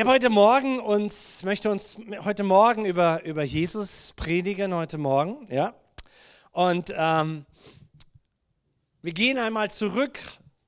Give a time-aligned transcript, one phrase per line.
[0.00, 5.74] Ich heute Morgen uns, möchte uns heute Morgen über, über Jesus predigen, heute Morgen, ja.
[6.52, 7.44] Und ähm,
[9.02, 10.18] wir gehen einmal zurück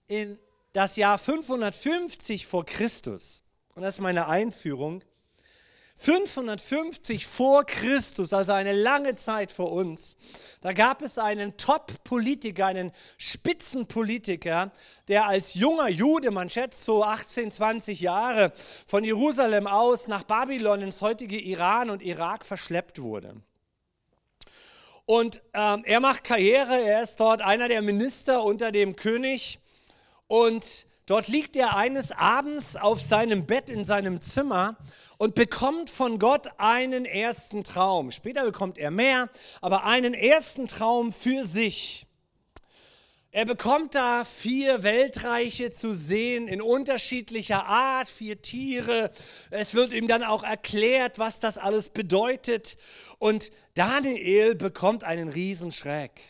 [0.06, 0.38] in
[0.74, 3.42] das Jahr 550 vor Christus.
[3.74, 5.02] Und das ist meine Einführung.
[6.02, 10.16] 550 vor Christus, also eine lange Zeit vor uns,
[10.60, 14.72] da gab es einen Top-Politiker, einen Spitzenpolitiker,
[15.06, 18.52] der als junger Jude, man schätzt so 18, 20 Jahre,
[18.86, 23.36] von Jerusalem aus nach Babylon ins heutige Iran und Irak verschleppt wurde.
[25.06, 29.60] Und ähm, er macht Karriere, er ist dort einer der Minister unter dem König
[30.26, 34.76] und dort liegt er eines Abends auf seinem Bett in seinem Zimmer
[35.22, 38.10] und bekommt von Gott einen ersten Traum.
[38.10, 42.08] Später bekommt er mehr, aber einen ersten Traum für sich.
[43.30, 49.12] Er bekommt da vier Weltreiche zu sehen in unterschiedlicher Art, vier Tiere.
[49.50, 52.76] Es wird ihm dann auch erklärt, was das alles bedeutet.
[53.20, 56.20] Und Daniel bekommt einen Riesenschreck.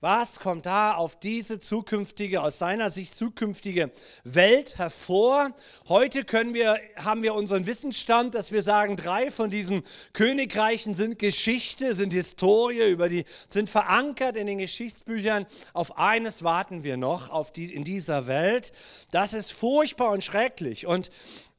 [0.00, 3.90] Was kommt da auf diese zukünftige, aus seiner Sicht zukünftige
[4.22, 5.50] Welt hervor?
[5.88, 9.82] Heute können wir, haben wir unseren Wissensstand, dass wir sagen, drei von diesen
[10.12, 15.46] Königreichen sind Geschichte, sind Historie, über die, sind verankert in den Geschichtsbüchern.
[15.72, 18.72] Auf eines warten wir noch auf die, in dieser Welt.
[19.10, 20.86] Das ist furchtbar und schrecklich.
[20.86, 21.10] Und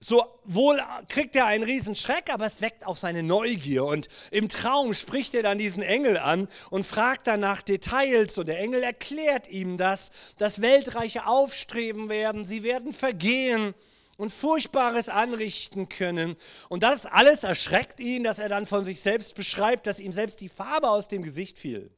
[0.01, 3.83] so wohl kriegt er einen riesen Schreck, aber es weckt auch seine Neugier.
[3.83, 8.37] Und im Traum spricht er dann diesen Engel an und fragt dann nach Details.
[8.37, 13.73] Und der Engel erklärt ihm das, dass Weltreiche aufstreben werden, sie werden vergehen
[14.15, 16.37] und Furchtbares anrichten können.
[16.69, 20.39] Und das alles erschreckt ihn, dass er dann von sich selbst beschreibt, dass ihm selbst
[20.41, 21.91] die Farbe aus dem Gesicht fiel.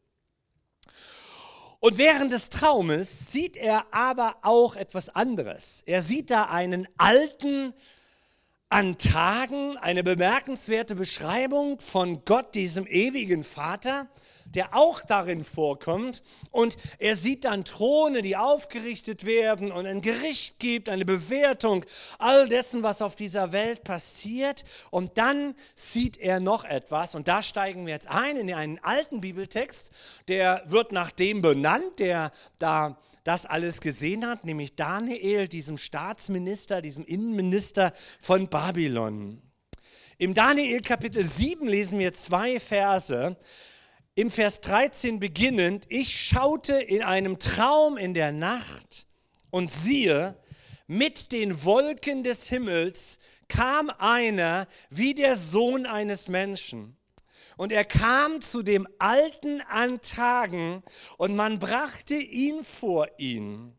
[1.84, 5.82] Und während des Traumes sieht er aber auch etwas anderes.
[5.88, 7.74] Er sieht da einen alten
[8.70, 14.08] an Tagen, eine bemerkenswerte Beschreibung von Gott, diesem ewigen Vater,
[14.56, 16.24] der auch darin vorkommt.
[16.52, 21.86] Und er sieht dann Throne, die aufgerichtet werden und ein Gericht gibt, eine Bewertung
[22.20, 24.64] all dessen, was auf dieser Welt passiert.
[24.90, 27.16] Und dann sieht er noch etwas.
[27.16, 29.92] Und da steigen wir jetzt ein in einen alten Bibeltext.
[30.28, 36.82] Der wird nach dem benannt, der da das alles gesehen hat, nämlich Daniel, diesem Staatsminister,
[36.82, 39.42] diesem Innenminister von Babylon.
[40.18, 43.38] Im Daniel Kapitel 7 lesen wir zwei Verse
[44.16, 49.08] im Vers 13 beginnend, ich schaute in einem Traum in der Nacht
[49.50, 50.38] und siehe,
[50.88, 56.98] mit den Wolken des Himmels kam einer wie der Sohn eines Menschen.
[57.56, 60.84] Und er kam zu dem Alten an Tagen
[61.18, 63.78] und man brachte ihn vor ihn.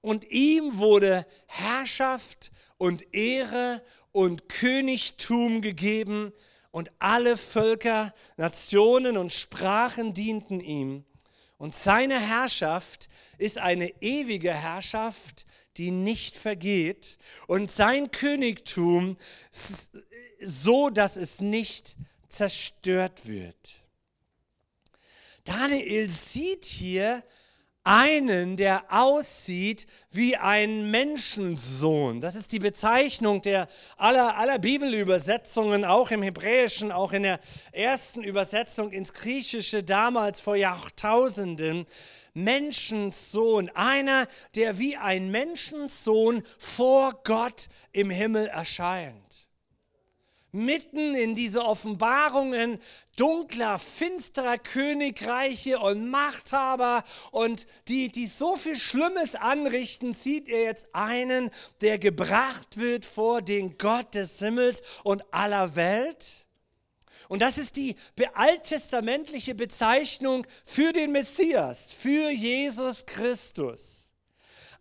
[0.00, 6.32] Und ihm wurde Herrschaft und Ehre und Königtum gegeben
[6.72, 11.04] und alle Völker, Nationen und Sprachen dienten ihm.
[11.58, 15.46] Und seine Herrschaft ist eine ewige Herrschaft,
[15.76, 17.18] die nicht vergeht.
[17.46, 19.16] Und sein Königtum
[20.40, 21.96] so, dass es nicht
[22.28, 23.82] zerstört wird.
[25.44, 27.22] Daniel sieht hier
[27.84, 32.20] einen, der aussieht wie ein Menschensohn.
[32.20, 37.40] Das ist die Bezeichnung der aller, aller Bibelübersetzungen, auch im Hebräischen, auch in der
[37.72, 41.86] ersten Übersetzung ins Griechische damals vor Jahrtausenden.
[42.34, 49.51] Menschensohn, einer, der wie ein Menschensohn vor Gott im Himmel erscheint
[50.52, 52.78] mitten in diese Offenbarungen
[53.16, 60.94] dunkler, finsterer Königreiche und Machthaber und die, die so viel Schlimmes anrichten, sieht er jetzt
[60.94, 66.46] einen, der gebracht wird vor den Gott des Himmels und aller Welt.
[67.28, 67.96] Und das ist die
[68.34, 74.12] alttestamentliche Bezeichnung für den Messias, für Jesus Christus.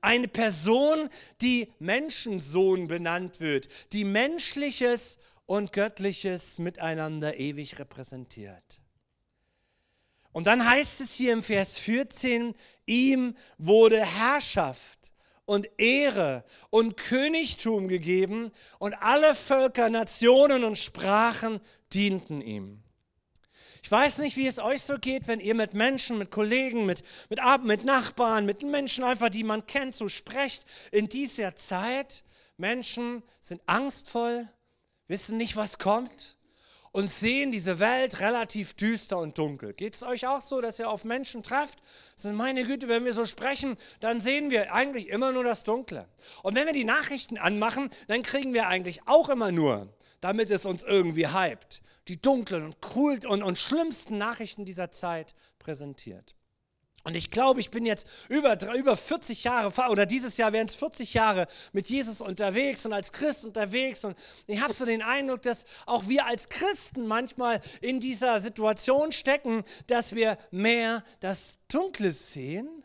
[0.01, 1.07] Eine Person,
[1.41, 5.17] die Menschensohn benannt wird, die menschliches
[5.51, 8.79] und Göttliches miteinander ewig repräsentiert.
[10.31, 12.55] Und dann heißt es hier im Vers 14,
[12.85, 15.11] ihm wurde Herrschaft
[15.43, 21.59] und Ehre und Königtum gegeben und alle Völker, Nationen und Sprachen
[21.93, 22.81] dienten ihm.
[23.83, 27.03] Ich weiß nicht, wie es euch so geht, wenn ihr mit Menschen, mit Kollegen, mit,
[27.27, 30.63] mit, mit Nachbarn, mit Menschen einfach, die man kennt, so sprecht
[30.93, 32.23] in dieser Zeit.
[32.55, 34.47] Menschen sind angstvoll,
[35.11, 36.37] wissen nicht, was kommt.
[36.93, 39.73] und sehen diese Welt relativ düster und dunkel.
[39.73, 41.79] Geht es euch auch so, dass ihr auf Menschen trefft?
[42.17, 46.09] Sind meine Güte, wenn wir so sprechen, dann sehen wir eigentlich immer nur das Dunkle.
[46.43, 49.87] Und wenn wir die Nachrichten anmachen, dann kriegen wir eigentlich auch immer nur,
[50.19, 56.35] damit es uns irgendwie hypt, die dunklen und, und, und schlimmsten Nachrichten dieser Zeit präsentiert.
[57.03, 60.75] Und ich glaube, ich bin jetzt über, über 40 Jahre, oder dieses Jahr wären es
[60.75, 64.05] 40 Jahre mit Jesus unterwegs und als Christ unterwegs.
[64.05, 64.15] Und
[64.47, 69.63] ich habe so den Eindruck, dass auch wir als Christen manchmal in dieser Situation stecken,
[69.87, 72.83] dass wir mehr das Dunkle sehen,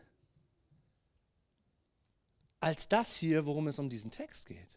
[2.59, 4.76] als das hier, worum es um diesen Text geht.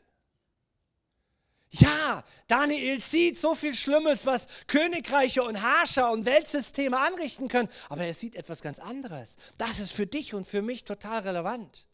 [1.72, 8.04] Ja, Daniel sieht so viel Schlimmes, was Königreiche und Herrscher und Weltsysteme anrichten können, aber
[8.04, 9.36] er sieht etwas ganz anderes.
[9.56, 11.86] Das ist für dich und für mich total relevant.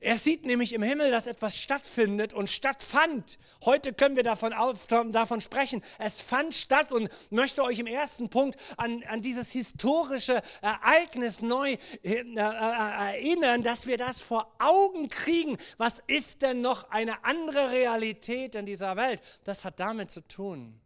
[0.00, 3.38] Er sieht nämlich im Himmel, dass etwas stattfindet und stattfand.
[3.64, 5.82] Heute können wir davon, auf, davon sprechen.
[5.98, 11.76] Es fand statt und möchte euch im ersten Punkt an, an dieses historische Ereignis neu
[12.02, 15.56] äh, äh, erinnern, dass wir das vor Augen kriegen.
[15.78, 19.22] Was ist denn noch eine andere Realität in dieser Welt?
[19.44, 20.80] Das hat damit zu tun,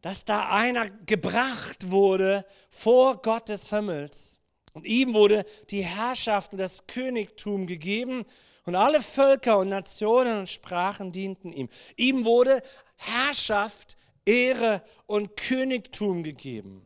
[0.00, 4.38] dass da einer gebracht wurde vor Gott des Himmels
[4.74, 8.26] und ihm wurde die Herrschaft und das Königtum gegeben
[8.64, 11.68] und alle Völker und Nationen und Sprachen dienten ihm.
[11.96, 12.62] Ihm wurde
[12.96, 16.84] Herrschaft, Ehre und Königtum gegeben.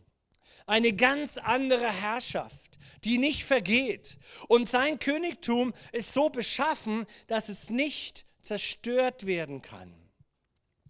[0.66, 4.18] Eine ganz andere Herrschaft, die nicht vergeht.
[4.48, 9.94] Und sein Königtum ist so beschaffen, dass es nicht zerstört werden kann.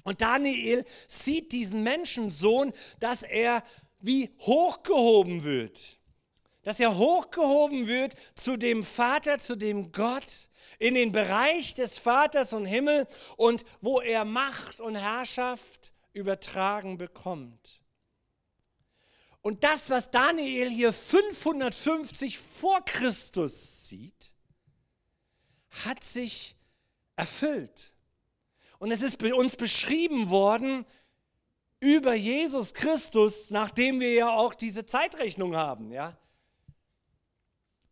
[0.02, 3.62] Und Daniel sieht diesen Menschensohn, dass er
[4.00, 5.97] wie hochgehoben wird
[6.68, 12.52] dass er hochgehoben wird zu dem Vater, zu dem Gott, in den Bereich des Vaters
[12.52, 13.06] und Himmel
[13.38, 17.80] und wo er Macht und Herrschaft übertragen bekommt.
[19.40, 24.34] Und das, was Daniel hier 550 vor Christus sieht,
[25.86, 26.54] hat sich
[27.16, 27.94] erfüllt.
[28.78, 30.84] Und es ist uns beschrieben worden
[31.80, 36.14] über Jesus Christus, nachdem wir ja auch diese Zeitrechnung haben, ja.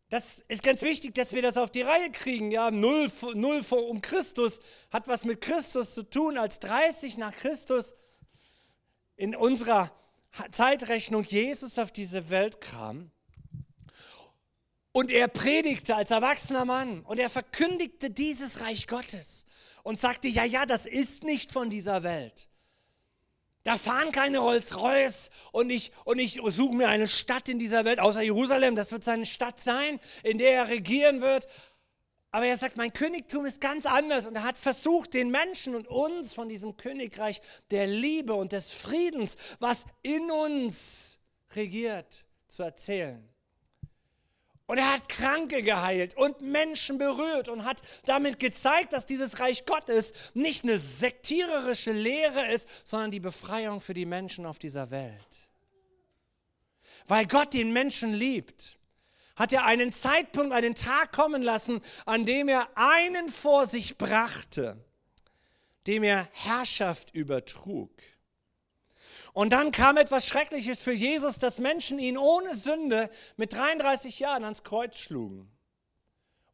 [0.08, 2.53] Das ist ganz wichtig, dass wir das auf die Reihe kriegen.
[2.53, 4.61] Ja, null, null um Christus
[4.91, 7.97] hat was mit Christus zu tun, als 30 nach Christus
[9.17, 9.91] in unserer
[10.53, 13.11] Zeitrechnung Jesus auf diese Welt kam.
[14.93, 19.44] Und er predigte als erwachsener Mann und er verkündigte dieses Reich Gottes
[19.82, 22.49] und sagte, ja, ja, das ist nicht von dieser Welt.
[23.66, 27.98] Da fahren keine Rolls-Royce und ich, und ich suche mir eine Stadt in dieser Welt,
[27.98, 28.76] außer Jerusalem.
[28.76, 31.48] Das wird seine Stadt sein, in der er regieren wird.
[32.30, 34.28] Aber er sagt, mein Königtum ist ganz anders.
[34.28, 37.40] Und er hat versucht, den Menschen und uns von diesem Königreich
[37.72, 41.19] der Liebe und des Friedens, was in uns
[41.56, 43.28] regiert, zu erzählen.
[44.66, 49.64] Und er hat Kranke geheilt und Menschen berührt und hat damit gezeigt, dass dieses Reich
[49.64, 55.48] Gottes nicht eine sektiererische Lehre ist, sondern die Befreiung für die Menschen auf dieser Welt.
[57.06, 58.80] Weil Gott den Menschen liebt,
[59.36, 64.76] hat er einen Zeitpunkt, einen Tag kommen lassen, an dem er einen vor sich brachte,
[65.86, 67.92] dem er Herrschaft übertrug.
[69.36, 74.44] Und dann kam etwas Schreckliches für Jesus, dass Menschen ihn ohne Sünde mit 33 Jahren
[74.44, 75.52] ans Kreuz schlugen.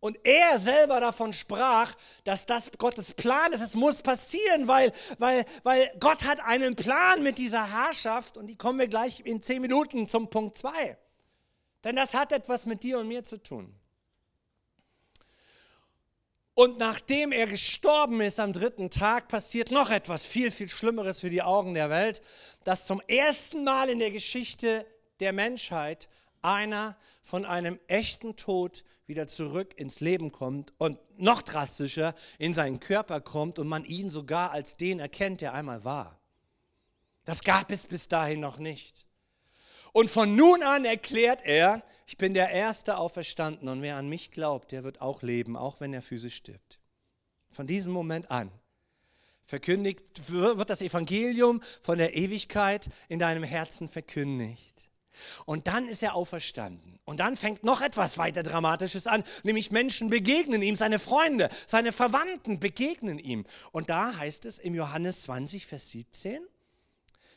[0.01, 1.95] Und er selber davon sprach,
[2.25, 3.61] dass das Gottes Plan ist.
[3.61, 8.57] Es muss passieren, weil, weil, weil Gott hat einen Plan mit dieser Herrschaft und die
[8.57, 10.99] kommen wir gleich in zehn Minuten zum Punkt 2.
[11.85, 13.73] Denn das hat etwas mit dir und mir zu tun.
[16.55, 21.31] Und nachdem er gestorben ist am dritten Tag, passiert noch etwas viel, viel Schlimmeres für
[21.31, 22.21] die Augen der Welt,
[22.65, 24.87] dass zum ersten Mal in der Geschichte
[25.21, 26.09] der Menschheit
[26.43, 32.81] einer von einem echten Tod wieder zurück ins Leben kommt und noch drastischer in seinen
[32.81, 36.21] Körper kommt und man ihn sogar als den erkennt, der einmal war.
[37.25, 39.07] Das gab es bis dahin noch nicht.
[39.93, 44.31] Und von nun an erklärt er, ich bin der Erste auferstanden und wer an mich
[44.31, 46.79] glaubt, der wird auch leben, auch wenn er physisch stirbt.
[47.51, 48.51] Von diesem Moment an
[49.45, 54.91] verkündigt wird das Evangelium von der Ewigkeit in deinem Herzen verkündigt.
[55.45, 56.99] Und dann ist er auferstanden.
[57.05, 61.93] Und dann fängt noch etwas weiter Dramatisches an, nämlich Menschen begegnen ihm, seine Freunde, seine
[61.93, 63.45] Verwandten begegnen ihm.
[63.73, 66.41] Und da heißt es im Johannes 20, Vers 17,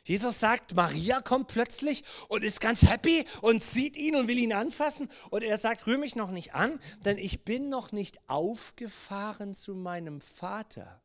[0.06, 4.54] Jesus sagt, Maria kommt plötzlich und ist ganz happy und sieht ihn und will ihn
[4.54, 5.10] anfassen.
[5.32, 9.74] Und er sagt, rühr mich noch nicht an, denn ich bin noch nicht aufgefahren zu
[9.74, 11.02] meinem Vater.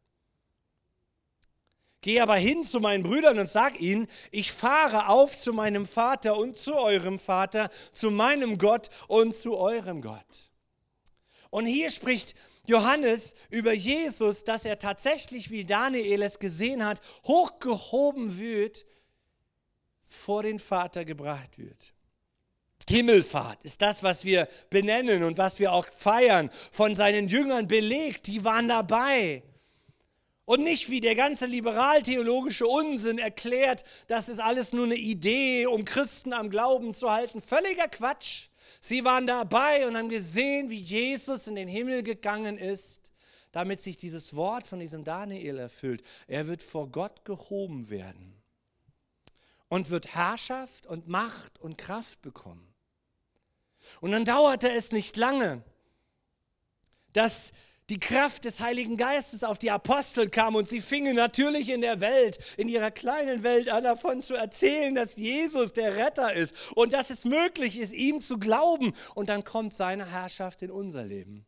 [2.03, 6.37] Geh aber hin zu meinen Brüdern und sag ihnen, ich fahre auf zu meinem Vater
[6.37, 10.51] und zu eurem Vater, zu meinem Gott und zu eurem Gott.
[11.49, 12.35] Und hier spricht
[12.67, 18.87] Johannes über Jesus, dass er tatsächlich, wie Daniel es gesehen hat, hochgehoben wird,
[20.11, 21.95] vor den Vater gebracht wird.
[22.89, 28.27] Himmelfahrt ist das, was wir benennen und was wir auch feiern, von seinen Jüngern belegt,
[28.27, 29.45] die waren dabei.
[30.45, 35.85] Und nicht wie der ganze liberal-theologische Unsinn erklärt, das ist alles nur eine Idee, um
[35.85, 37.41] Christen am Glauben zu halten.
[37.41, 38.49] Völliger Quatsch.
[38.81, 43.13] Sie waren dabei und haben gesehen, wie Jesus in den Himmel gegangen ist,
[43.53, 46.03] damit sich dieses Wort von diesem Daniel erfüllt.
[46.27, 48.40] Er wird vor Gott gehoben werden
[49.71, 52.75] und wird Herrschaft und Macht und Kraft bekommen.
[54.03, 55.63] Und dann dauerte es nicht lange,
[57.15, 57.53] dass
[57.89, 62.01] die Kraft des Heiligen Geistes auf die Apostel kam und sie fingen natürlich in der
[62.01, 66.93] Welt, in ihrer kleinen Welt an, davon zu erzählen, dass Jesus der Retter ist und
[66.93, 68.93] dass es möglich ist, ihm zu glauben.
[69.15, 71.47] Und dann kommt seine Herrschaft in unser Leben.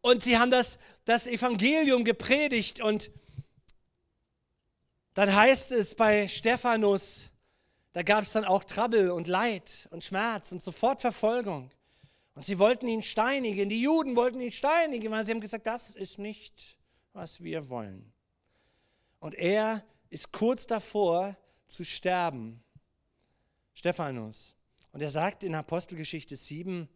[0.00, 3.10] Und sie haben das, das Evangelium gepredigt und
[5.16, 7.30] dann heißt es bei Stephanus,
[7.94, 11.70] da gab es dann auch Trouble und Leid und Schmerz und sofort Verfolgung.
[12.34, 15.96] Und sie wollten ihn steinigen, die Juden wollten ihn steinigen, weil sie haben gesagt, das
[15.96, 16.76] ist nicht,
[17.14, 18.12] was wir wollen.
[19.18, 21.34] Und er ist kurz davor
[21.66, 22.62] zu sterben,
[23.72, 24.54] Stephanus.
[24.92, 26.90] Und er sagt in Apostelgeschichte 7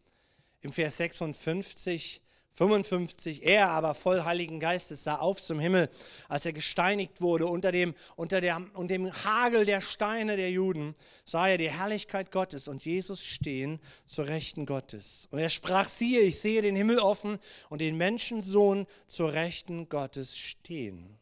[0.61, 2.21] im Vers 56,
[2.53, 5.89] 55, er aber voll Heiligen Geistes sah auf zum Himmel,
[6.29, 7.47] als er gesteinigt wurde.
[7.47, 12.31] Unter dem, unter der, unter dem Hagel der Steine der Juden sah er die Herrlichkeit
[12.33, 15.29] Gottes und Jesus stehen zur Rechten Gottes.
[15.31, 17.39] Und er sprach, siehe, ich sehe den Himmel offen
[17.69, 21.19] und den Menschensohn zur Rechten Gottes stehen.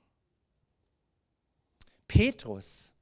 [2.09, 2.93] Petrus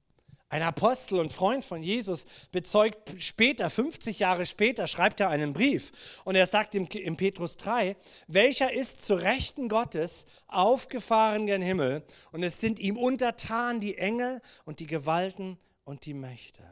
[0.49, 5.91] ein Apostel und Freund von Jesus bezeugt später, 50 Jahre später, schreibt er einen Brief
[6.25, 7.97] und er sagt im, Petrus 3,
[8.29, 14.41] welcher ist zu Rechten Gottes aufgefahren gen Himmel und es sind ihm untertan die Engel
[14.65, 16.63] und die Gewalten und die Mächte.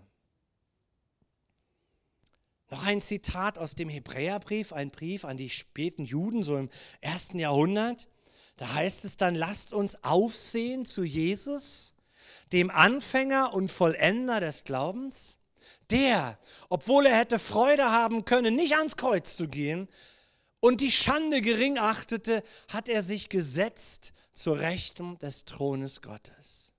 [2.70, 7.38] Noch ein Zitat aus dem Hebräerbrief, ein Brief an die späten Juden, so im ersten
[7.38, 8.08] Jahrhundert.
[8.56, 11.93] Da heißt es dann, lasst uns aufsehen zu Jesus
[12.52, 15.38] dem Anfänger und Vollender des Glaubens,
[15.90, 19.88] der, obwohl er hätte Freude haben können, nicht ans Kreuz zu gehen
[20.60, 26.72] und die Schande gering achtete, hat er sich gesetzt zur Rechten des Thrones Gottes.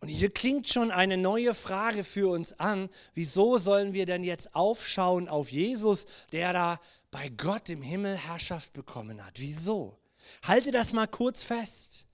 [0.00, 2.88] Und hier klingt schon eine neue Frage für uns an.
[3.14, 8.72] Wieso sollen wir denn jetzt aufschauen auf Jesus, der da bei Gott im Himmel Herrschaft
[8.72, 9.40] bekommen hat?
[9.40, 9.98] Wieso?
[10.44, 12.07] Halte das mal kurz fest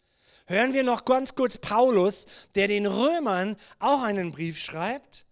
[0.46, 5.26] hören wir noch ganz kurz Paulus, der den Römern auch einen Brief schreibt.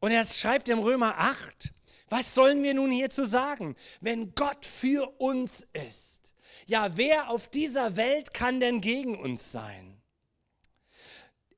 [0.00, 1.72] Und er schreibt im Römer 8,
[2.08, 3.76] was sollen wir nun hierzu sagen?
[4.00, 6.32] Wenn Gott für uns ist,
[6.66, 10.00] ja, wer auf dieser Welt kann denn gegen uns sein?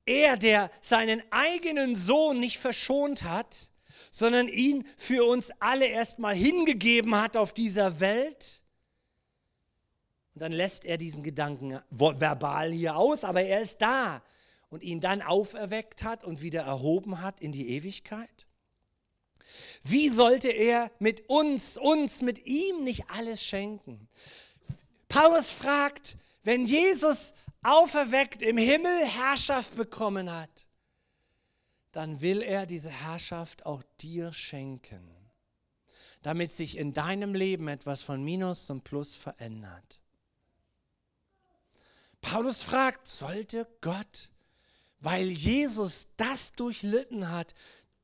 [0.06, 3.72] Er, der seinen eigenen Sohn nicht verschont hat,
[4.10, 8.59] sondern ihn für uns alle erstmal hingegeben hat auf dieser Welt,
[10.34, 14.22] und dann lässt er diesen Gedanken verbal hier aus, aber er ist da
[14.68, 18.46] und ihn dann auferweckt hat und wieder erhoben hat in die Ewigkeit.
[19.82, 24.08] Wie sollte er mit uns, uns, mit ihm nicht alles schenken?
[25.08, 30.66] Paulus fragt, wenn Jesus auferweckt im Himmel Herrschaft bekommen hat,
[31.92, 35.10] dann will er diese Herrschaft auch dir schenken,
[36.22, 40.00] damit sich in deinem Leben etwas von Minus zum Plus verändert.
[42.20, 44.30] Paulus fragt, sollte Gott,
[45.00, 47.54] weil Jesus das durchlitten hat,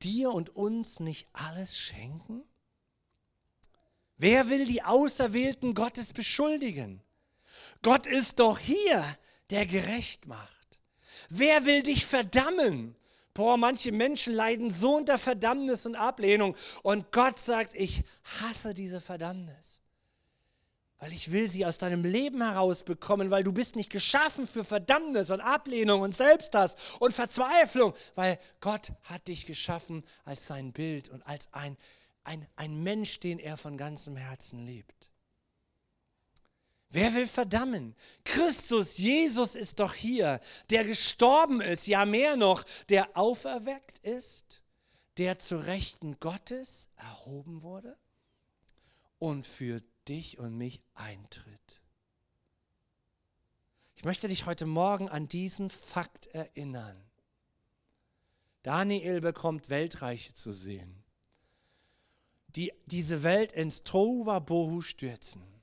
[0.03, 2.43] dir und uns nicht alles schenken?
[4.19, 7.03] Wer will die Auserwählten Gottes beschuldigen?
[7.83, 9.17] Gott ist doch hier,
[9.51, 10.79] der gerecht macht.
[11.29, 12.97] Wer will dich verdammen?
[13.35, 16.57] Boah, manche Menschen leiden so unter Verdammnis und Ablehnung.
[16.83, 18.03] Und Gott sagt, ich
[18.41, 19.76] hasse diese Verdammnis.
[20.99, 25.31] Weil ich will sie aus deinem Leben herausbekommen, weil du bist nicht geschaffen für Verdammnis
[25.31, 31.27] und Ablehnung und Selbsthass und Verzweiflung, weil Gott hat dich geschaffen als sein Bild und
[31.27, 31.77] als ein,
[32.25, 35.11] ein, ein Mensch, den er von ganzem Herzen liebt.
[36.89, 37.95] Wer will verdammen?
[38.25, 44.63] Christus, Jesus ist doch hier, der gestorben ist, ja mehr noch, der auferweckt ist,
[45.19, 47.99] der zu Rechten Gottes erhoben wurde
[49.19, 51.83] und für dich und mich eintritt.
[53.95, 57.03] Ich möchte dich heute Morgen an diesen Fakt erinnern.
[58.63, 61.03] Daniel bekommt Weltreiche zu sehen,
[62.49, 65.56] die diese Welt ins Tova Bohu stürzen.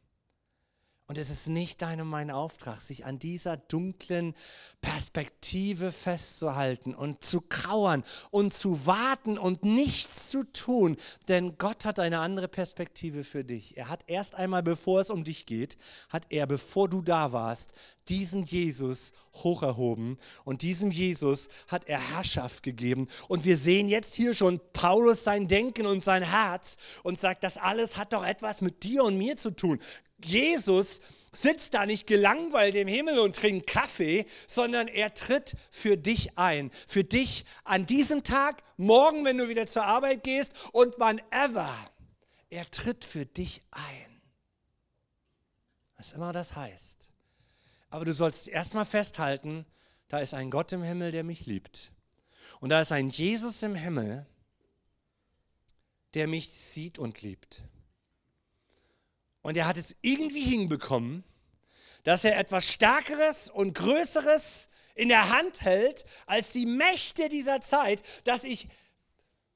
[1.13, 4.33] Und es ist nicht dein und mein Auftrag, sich an dieser dunklen
[4.81, 10.97] Perspektive festzuhalten und zu kauern und zu warten und nichts zu tun.
[11.27, 13.77] Denn Gott hat eine andere Perspektive für dich.
[13.77, 15.77] Er hat erst einmal, bevor es um dich geht,
[16.09, 17.73] hat er, bevor du da warst,
[18.09, 20.17] diesen Jesus hocherhoben.
[20.43, 23.07] Und diesem Jesus hat er Herrschaft gegeben.
[23.27, 27.57] Und wir sehen jetzt hier schon Paulus sein Denken und sein Herz und sagt, das
[27.57, 29.79] alles hat doch etwas mit dir und mir zu tun.
[30.25, 31.01] Jesus
[31.31, 36.71] sitzt da nicht gelangweilt im Himmel und trinkt Kaffee, sondern er tritt für dich ein.
[36.87, 41.69] Für dich an diesem Tag, morgen, wenn du wieder zur Arbeit gehst und whenever.
[42.49, 44.21] Er tritt für dich ein.
[45.97, 47.09] Was immer das heißt.
[47.89, 49.65] Aber du sollst erstmal festhalten,
[50.07, 51.91] da ist ein Gott im Himmel, der mich liebt.
[52.59, 54.25] Und da ist ein Jesus im Himmel,
[56.13, 57.63] der mich sieht und liebt.
[59.43, 61.23] Und er hat es irgendwie hinbekommen,
[62.03, 68.03] dass er etwas Stärkeres und Größeres in der Hand hält als die Mächte dieser Zeit,
[68.23, 68.67] dass ich,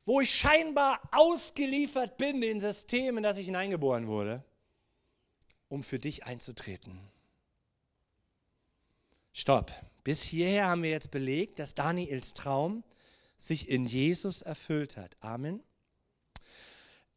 [0.05, 4.43] wo ich scheinbar ausgeliefert bin, den System, in das ich hineingeboren wurde,
[5.69, 6.99] um für dich einzutreten.
[9.33, 9.71] Stopp.
[10.03, 12.83] Bis hierher haben wir jetzt belegt, dass Daniels Traum
[13.37, 15.17] sich in Jesus erfüllt hat.
[15.19, 15.61] Amen.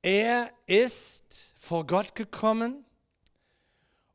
[0.02, 2.85] Er ist vor Gott gekommen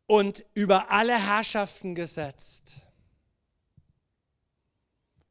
[0.07, 2.73] und über alle Herrschaften gesetzt.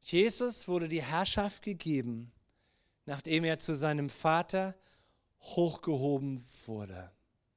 [0.00, 2.32] Jesus wurde die Herrschaft gegeben,
[3.06, 4.74] nachdem er zu seinem Vater
[5.40, 7.10] hochgehoben wurde.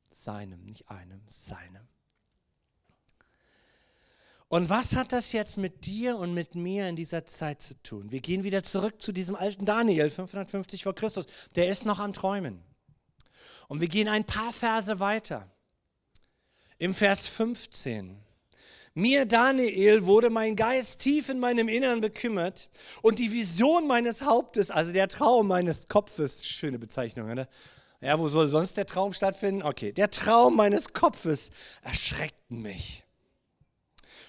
[0.09, 1.87] Seinem, nicht einem, seinem.
[4.49, 8.11] Und was hat das jetzt mit dir und mit mir in dieser Zeit zu tun?
[8.11, 11.25] Wir gehen wieder zurück zu diesem alten Daniel, 550 vor Christus.
[11.55, 12.63] Der ist noch am Träumen.
[13.67, 15.49] Und wir gehen ein paar Verse weiter.
[16.77, 18.17] Im Vers 15.
[18.93, 22.69] Mir, Daniel, wurde mein Geist tief in meinem Innern bekümmert
[23.01, 27.47] und die Vision meines Hauptes, also der Traum meines Kopfes, schöne Bezeichnung, oder?
[28.01, 29.63] Ja, wo soll sonst der Traum stattfinden?
[29.63, 33.06] Okay, der Traum meines Kopfes erschreckten mich.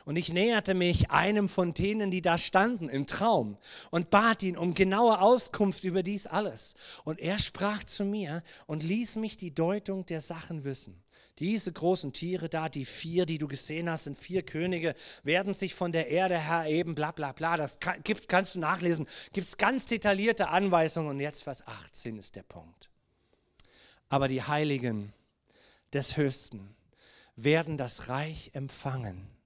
[0.08, 3.58] Und ich näherte mich einem von denen, die da standen im Traum
[3.90, 6.76] und bat ihn um genaue Auskunft über dies alles.
[7.04, 11.04] Und er sprach zu mir und ließ mich die Deutung der Sachen wissen.
[11.40, 14.94] Diese großen Tiere da, die vier, die du gesehen hast, sind vier Könige,
[15.24, 17.58] werden sich von der Erde her eben bla bla bla.
[17.58, 19.06] Das kann, gibt, kannst du nachlesen.
[19.34, 21.10] Gibt es ganz detaillierte Anweisungen.
[21.10, 22.88] Und jetzt Vers 18 ist der Punkt.
[24.08, 25.12] Aber die Heiligen
[25.92, 26.74] des Höchsten
[27.36, 29.37] werden das Reich empfangen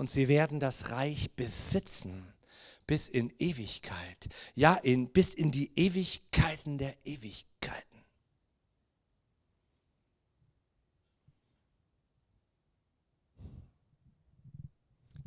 [0.00, 2.32] und sie werden das Reich besitzen
[2.86, 4.30] bis in Ewigkeit.
[4.54, 8.02] Ja, in, bis in die Ewigkeiten der Ewigkeiten.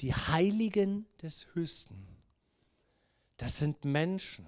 [0.02, 2.08] Die Heiligen des Höchsten,
[3.38, 4.48] das sind Menschen.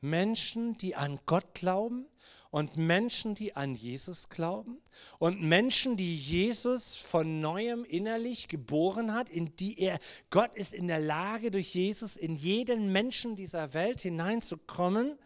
[0.00, 2.06] Menschen, die an Gott glauben
[2.54, 4.80] und Menschen, die an Jesus glauben
[5.18, 9.98] und Menschen, die Jesus von neuem innerlich geboren hat, in die er,
[10.30, 15.18] Gott ist in der Lage, durch Jesus in jeden Menschen dieser Welt hineinzukommen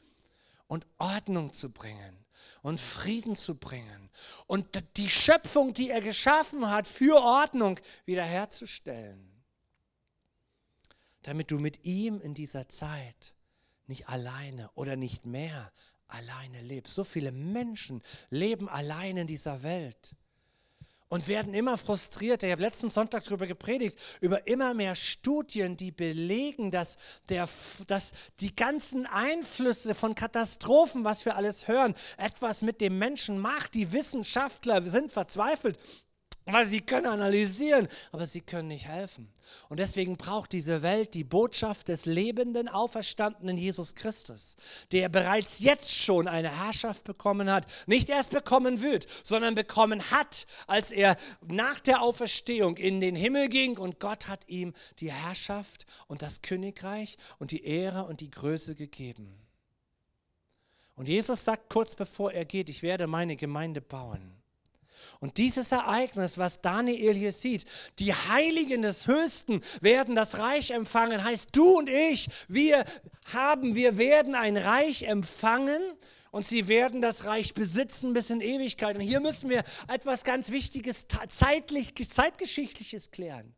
[0.69, 2.17] und Ordnung zu bringen
[2.63, 4.09] und Frieden zu bringen
[4.47, 9.31] und die Schöpfung, die er geschaffen hat, für Ordnung wiederherzustellen,
[11.25, 13.35] damit du mit ihm in dieser Zeit
[13.87, 15.71] nicht alleine oder nicht mehr
[16.09, 16.95] alleine lebst.
[16.95, 20.17] So viele Menschen leben allein in dieser Welt
[21.09, 22.47] und werden immer frustrierter.
[22.47, 26.97] Ich habe letzten Sonntag darüber gepredigt, über immer mehr Studien, die belegen, dass,
[27.29, 27.49] der,
[27.87, 33.75] dass die ganzen Einflüsse von Katastrophen, was wir alles hören, etwas mit dem Menschen macht.
[33.75, 35.79] Die Wissenschaftler sind verzweifelt
[36.53, 39.31] weil sie können analysieren, aber sie können nicht helfen.
[39.69, 44.57] Und deswegen braucht diese Welt die Botschaft des lebenden, auferstandenen Jesus Christus,
[44.93, 50.47] der bereits jetzt schon eine Herrschaft bekommen hat, nicht erst bekommen wird, sondern bekommen hat,
[50.67, 55.87] als er nach der Auferstehung in den Himmel ging und Gott hat ihm die Herrschaft
[56.07, 59.35] und das Königreich und die Ehre und die Größe gegeben.
[60.95, 64.38] Und Jesus sagt kurz bevor er geht, ich werde meine Gemeinde bauen.
[65.21, 67.65] Und dieses Ereignis, was Daniel hier sieht,
[67.99, 72.85] die Heiligen des Höchsten werden das Reich empfangen, heißt du und ich, wir
[73.33, 75.83] haben, wir werden ein Reich empfangen
[76.31, 78.95] und sie werden das Reich besitzen bis in Ewigkeit.
[78.95, 83.55] Und hier müssen wir etwas ganz Wichtiges, zeitlich, zeitgeschichtliches klären.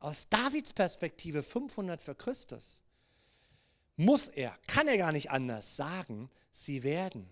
[0.00, 2.82] aus Davids Perspektive 500 für Christus,
[3.96, 7.26] muss er, kann er gar nicht anders sagen, sie werden.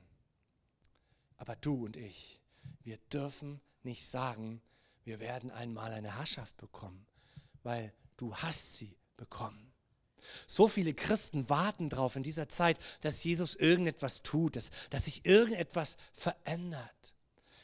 [1.36, 2.41] Aber du und ich,
[2.82, 4.60] wir dürfen nicht sagen,
[5.04, 7.06] wir werden einmal eine Herrschaft bekommen,
[7.62, 9.72] weil du hast sie bekommen.
[10.46, 15.24] So viele Christen warten darauf in dieser Zeit, dass Jesus irgendetwas tut, dass, dass sich
[15.26, 17.14] irgendetwas verändert.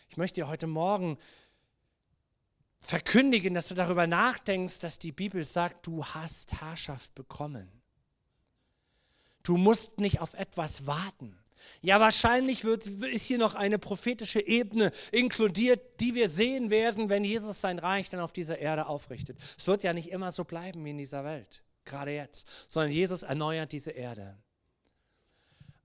[0.09, 1.19] Ich möchte dir heute Morgen
[2.81, 7.71] verkündigen, dass du darüber nachdenkst, dass die Bibel sagt, du hast Herrschaft bekommen.
[9.43, 11.39] Du musst nicht auf etwas warten.
[11.81, 17.25] Ja, wahrscheinlich wird, ist hier noch eine prophetische Ebene inkludiert, die wir sehen werden, wenn
[17.25, 19.39] Jesus sein Reich dann auf dieser Erde aufrichtet.
[19.57, 23.23] Es wird ja nicht immer so bleiben wie in dieser Welt, gerade jetzt, sondern Jesus
[23.23, 24.39] erneuert diese Erde.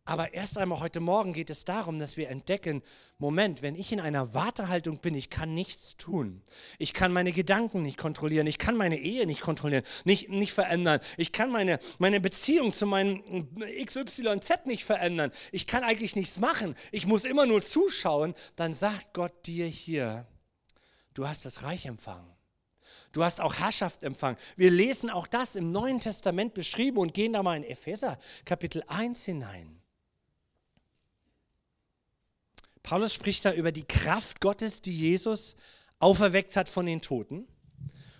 [0.05, 2.83] Aber erst einmal heute Morgen geht es darum, dass wir entdecken,
[3.19, 6.41] Moment, wenn ich in einer Wartehaltung bin, ich kann nichts tun.
[6.77, 8.45] Ich kann meine Gedanken nicht kontrollieren.
[8.45, 10.99] Ich kann meine Ehe nicht kontrollieren, nicht, nicht verändern.
[11.15, 13.23] Ich kann meine, meine Beziehung zu meinem
[13.85, 15.31] XYZ nicht verändern.
[15.53, 16.75] Ich kann eigentlich nichts machen.
[16.91, 18.33] Ich muss immer nur zuschauen.
[18.57, 20.27] Dann sagt Gott dir hier,
[21.13, 22.29] du hast das Reich empfangen.
[23.13, 24.37] Du hast auch Herrschaft empfangen.
[24.57, 28.83] Wir lesen auch das im Neuen Testament beschrieben und gehen da mal in Epheser Kapitel
[28.87, 29.82] 1 hinein.
[32.83, 35.55] Paulus spricht da über die Kraft Gottes, die Jesus
[35.99, 37.47] auferweckt hat von den Toten.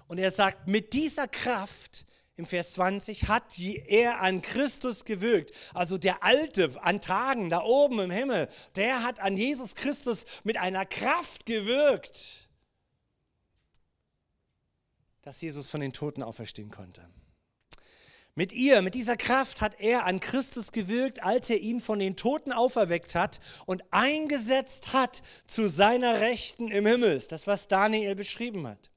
[0.07, 5.51] Und er sagt, mit dieser Kraft im Vers 20 hat er an Christus gewirkt.
[5.73, 10.57] Also der Alte an Tagen da oben im Himmel, der hat an Jesus Christus mit
[10.57, 12.49] einer Kraft gewirkt,
[15.21, 17.07] dass Jesus von den Toten auferstehen konnte.
[18.35, 22.15] Mit ihr, mit dieser Kraft hat er an Christus gewirkt, als er ihn von den
[22.15, 27.21] Toten auferweckt hat und eingesetzt hat zu seiner Rechten im Himmel.
[27.29, 28.89] Das, was Daniel beschrieben hat.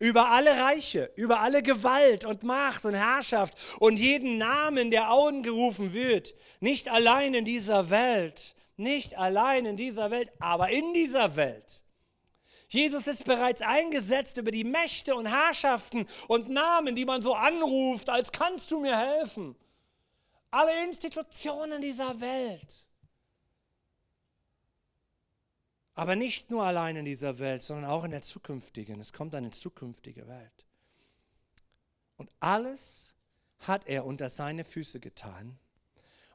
[0.00, 5.08] Über alle Reiche, über alle Gewalt und Macht und Herrschaft und jeden Namen, der
[5.42, 6.34] gerufen wird.
[6.58, 11.84] Nicht allein in dieser Welt, nicht allein in dieser Welt, aber in dieser Welt
[12.70, 18.08] Jesus ist bereits eingesetzt über die Mächte und Herrschaften und Namen, die man so anruft,
[18.08, 19.56] als kannst du mir helfen.
[20.52, 22.86] Alle Institutionen dieser Welt.
[25.94, 29.00] Aber nicht nur allein in dieser Welt, sondern auch in der zukünftigen.
[29.00, 30.66] Es kommt eine zukünftige Welt.
[32.16, 33.14] Und alles
[33.58, 35.58] hat er unter seine Füße getan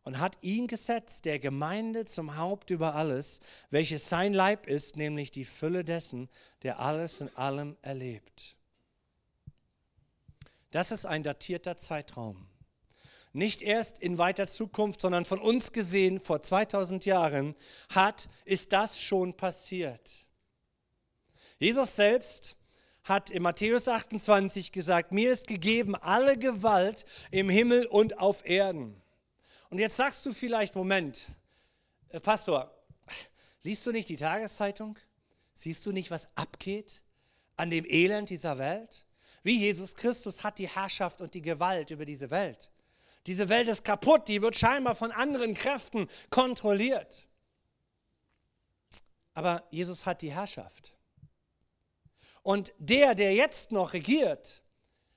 [0.06, 3.42] und hat ihn gesetzt, der Gemeinde zum Haupt über alles,
[3.72, 6.30] welches sein Leib ist, nämlich die Fülle dessen,
[6.64, 8.56] der alles in allem erlebt.
[10.70, 12.48] Das ist ein datierter Zeitraum.
[13.34, 17.56] Nicht erst in weiter Zukunft, sondern von uns gesehen vor 2000 Jahren
[17.90, 20.28] hat, ist das schon passiert.
[21.58, 22.58] Jesus selbst
[23.04, 29.02] hat in Matthäus 28 gesagt, mir ist gegeben alle Gewalt im Himmel und auf Erden.
[29.70, 31.28] Und jetzt sagst du vielleicht, Moment,
[32.10, 32.72] äh, Pastor,
[33.64, 34.98] liest du nicht die Tageszeitung?
[35.54, 37.04] Siehst du nicht, was abgeht
[37.56, 39.06] an dem Elend dieser Welt?
[39.44, 42.72] Wie Jesus Christus hat die Herrschaft und die Gewalt über diese Welt.
[43.28, 47.28] Diese Welt ist kaputt, die wird scheinbar von anderen Kräften kontrolliert.
[49.34, 50.96] Aber Jesus hat die Herrschaft.
[52.44, 54.64] Und der, der jetzt noch regiert,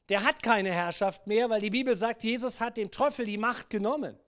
[0.09, 3.69] der hat keine Herrschaft mehr, weil die Bibel sagt, Jesus hat dem Teufel die Macht
[3.69, 4.19] genommen.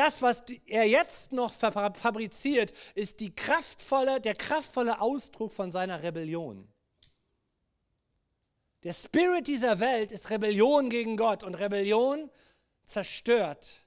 [0.00, 6.66] Das, was er jetzt noch fabriziert, ist die kraftvolle, der kraftvolle Ausdruck von seiner Rebellion.
[8.82, 12.30] Der Spirit dieser Welt ist Rebellion gegen Gott und Rebellion
[12.86, 13.84] zerstört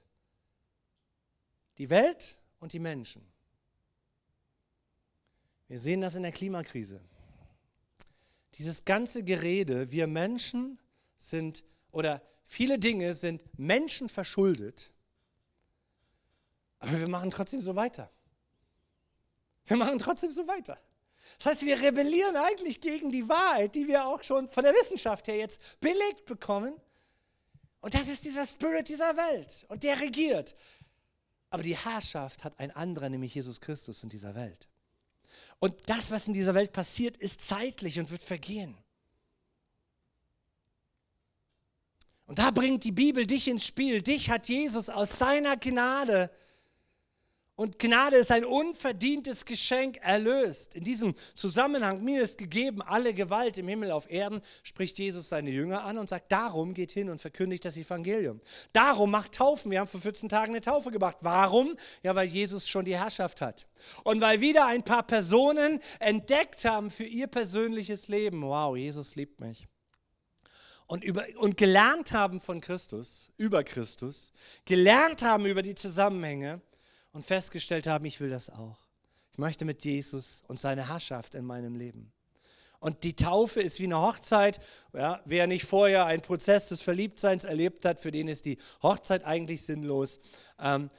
[1.78, 3.26] die Welt und die Menschen.
[5.66, 7.00] Wir sehen das in der Klimakrise.
[8.54, 10.78] Dieses ganze Gerede, wir Menschen
[11.18, 14.93] sind oder viele Dinge sind Menschen verschuldet
[16.84, 18.10] aber wir machen trotzdem so weiter.
[19.66, 20.78] Wir machen trotzdem so weiter.
[21.38, 25.26] Das heißt, wir rebellieren eigentlich gegen die Wahrheit, die wir auch schon von der Wissenschaft
[25.26, 26.74] her jetzt belegt bekommen.
[27.80, 29.64] Und das ist dieser Spirit dieser Welt.
[29.68, 30.54] Und der regiert.
[31.50, 34.68] Aber die Herrschaft hat ein anderer, nämlich Jesus Christus in dieser Welt.
[35.58, 38.76] Und das, was in dieser Welt passiert, ist zeitlich und wird vergehen.
[42.26, 44.02] Und da bringt die Bibel dich ins Spiel.
[44.02, 46.30] Dich hat Jesus aus seiner Gnade
[47.56, 50.74] und Gnade ist ein unverdientes Geschenk erlöst.
[50.74, 55.50] In diesem Zusammenhang, mir ist gegeben alle Gewalt im Himmel auf Erden, spricht Jesus seine
[55.50, 58.40] Jünger an und sagt, darum geht hin und verkündigt das Evangelium.
[58.72, 59.70] Darum macht Taufen.
[59.70, 61.18] Wir haben vor 14 Tagen eine Taufe gemacht.
[61.20, 61.76] Warum?
[62.02, 63.68] Ja, weil Jesus schon die Herrschaft hat.
[64.02, 69.38] Und weil wieder ein paar Personen entdeckt haben für ihr persönliches Leben, wow, Jesus liebt
[69.40, 69.68] mich.
[70.88, 74.32] und, über, und gelernt haben von Christus, über Christus,
[74.64, 76.60] gelernt haben über die Zusammenhänge
[77.14, 78.76] und festgestellt haben, ich will das auch.
[79.32, 82.12] Ich möchte mit Jesus und seine Herrschaft in meinem Leben.
[82.80, 84.60] Und die Taufe ist wie eine Hochzeit.
[84.92, 89.24] Ja, wer nicht vorher einen Prozess des Verliebtseins erlebt hat, für den ist die Hochzeit
[89.24, 90.20] eigentlich sinnlos.
[90.58, 90.90] Ähm,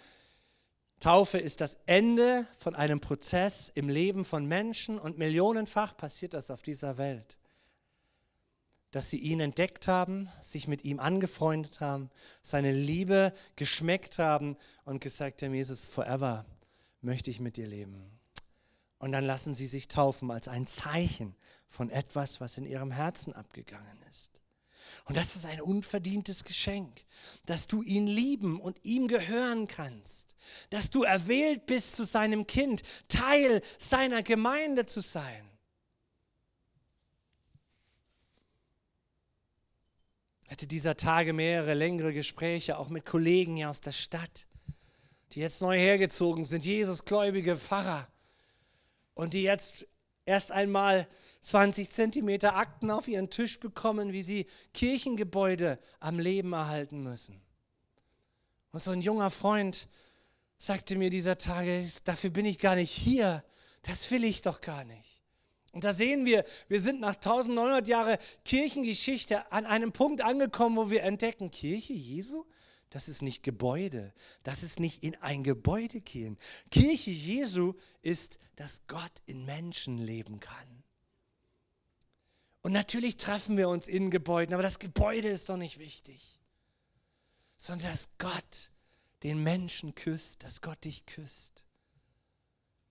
[0.99, 6.49] Taufe ist das Ende von einem Prozess im Leben von Menschen und millionenfach passiert das
[6.49, 7.37] auf dieser Welt.
[8.95, 12.09] Dass sie ihn entdeckt haben, sich mit ihm angefreundet haben,
[12.41, 14.55] seine Liebe geschmeckt haben
[14.85, 16.45] und gesagt haben, Jesus, forever
[17.01, 18.09] möchte ich mit dir leben.
[18.97, 21.35] Und dann lassen sie sich taufen als ein Zeichen
[21.67, 24.39] von etwas, was in ihrem Herzen abgegangen ist.
[25.03, 27.03] Und das ist ein unverdientes Geschenk,
[27.45, 30.37] dass du ihn lieben und ihm gehören kannst,
[30.69, 35.51] dass du erwählt bist zu seinem Kind, Teil seiner Gemeinde zu sein.
[40.34, 44.47] Ich hatte dieser Tage mehrere längere Gespräche, auch mit Kollegen hier aus der Stadt,
[45.31, 48.07] die jetzt neu hergezogen sind, Jesusgläubige Pfarrer,
[49.15, 49.87] und die jetzt
[50.25, 51.07] erst einmal
[51.41, 57.41] 20 Zentimeter Akten auf ihren Tisch bekommen, wie sie Kirchengebäude am Leben erhalten müssen.
[58.71, 59.87] Und so ein junger Freund
[60.57, 63.43] sagte mir dieser Tage, dafür bin ich gar nicht hier,
[63.83, 65.14] das will ich doch gar nicht.
[65.75, 70.89] Und da sehen wir, wir sind nach 1900 Jahren Kirchengeschichte an einem Punkt angekommen, wo
[70.89, 72.45] wir entdecken, Kirche Jesu,
[72.91, 76.37] das ist nicht Gebäude, das ist nicht in ein Gebäude gehen.
[76.71, 80.83] Kirche Jesu ist, dass Gott in Menschen leben kann.
[82.61, 86.39] Und natürlich treffen wir uns in Gebäuden, aber das Gebäude ist doch nicht wichtig,
[87.57, 88.71] sondern dass Gott
[89.23, 91.64] den Menschen küsst, dass Gott dich küsst.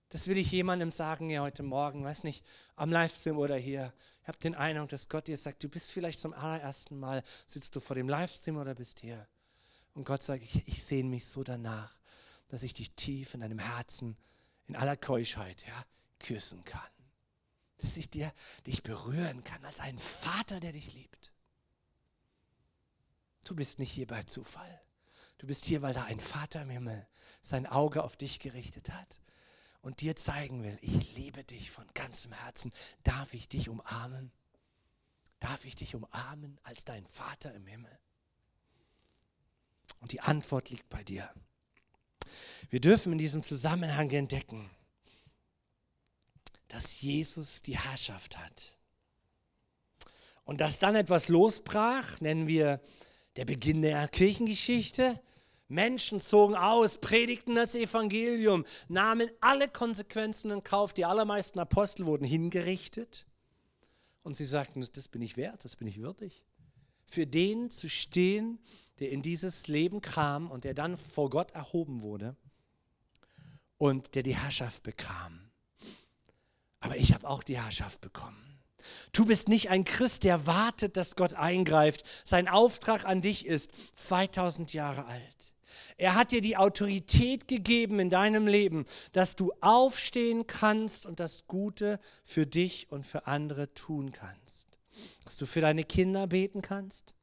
[0.09, 2.43] Das will ich jemandem sagen hier heute Morgen, weiß nicht,
[2.75, 3.93] am Livestream oder hier.
[4.21, 7.75] Ich habe den Eindruck, dass Gott dir sagt, du bist vielleicht zum allerersten Mal, sitzt
[7.75, 9.27] du vor dem Livestream oder bist hier.
[9.93, 11.95] Und Gott sagt, ich, ich sehne mich so danach,
[12.49, 14.17] dass ich dich tief in deinem Herzen,
[14.67, 15.85] in aller Keuschheit, ja,
[16.19, 16.81] küssen kann.
[17.77, 18.31] Dass ich dir,
[18.65, 21.31] dich berühren kann als einen Vater, der dich liebt.
[23.45, 24.81] Du bist nicht hier bei Zufall.
[25.37, 27.07] Du bist hier, weil da ein Vater im Himmel
[27.41, 29.19] sein Auge auf dich gerichtet hat
[29.85, 32.73] und dir zeigen will, ich liebe dich von ganzem Herzen.
[33.03, 34.31] Darf ich dich umarmen?
[35.39, 37.95] Darf ich dich umarmen als dein Vater im Himmel?
[39.99, 41.31] Und die Antwort liegt bei dir.
[42.71, 44.71] Wir dürfen in diesem Zusammenhang entdecken,
[46.67, 48.79] dass Jesus die Herrschaft hat.
[50.45, 52.81] Und dass dann etwas losbrach, nennen wir
[53.35, 55.21] der Beginn der Kirchengeschichte.
[55.67, 60.93] Menschen zogen aus, predigten das Evangelium, nahmen alle Konsequenzen in Kauf.
[60.93, 63.25] Die allermeisten Apostel wurden hingerichtet.
[64.21, 66.45] Und sie sagten, das bin ich wert, das bin ich würdig.
[67.05, 68.59] Für den zu stehen,
[68.99, 72.35] der in dieses Leben kam und der dann vor Gott erhoben wurde
[73.77, 75.51] und der die Herrschaft bekam.
[76.79, 78.59] Aber ich habe auch die Herrschaft bekommen.
[79.11, 82.03] Du bist nicht ein Christ, der wartet, dass Gott eingreift.
[82.23, 85.54] Sein Auftrag an dich ist 2000 Jahre alt.
[85.97, 91.47] Er hat dir die Autorität gegeben in deinem Leben, dass du aufstehen kannst und das
[91.47, 94.67] Gute für dich und für andere tun kannst.
[95.23, 97.13] Dass du für deine Kinder beten kannst,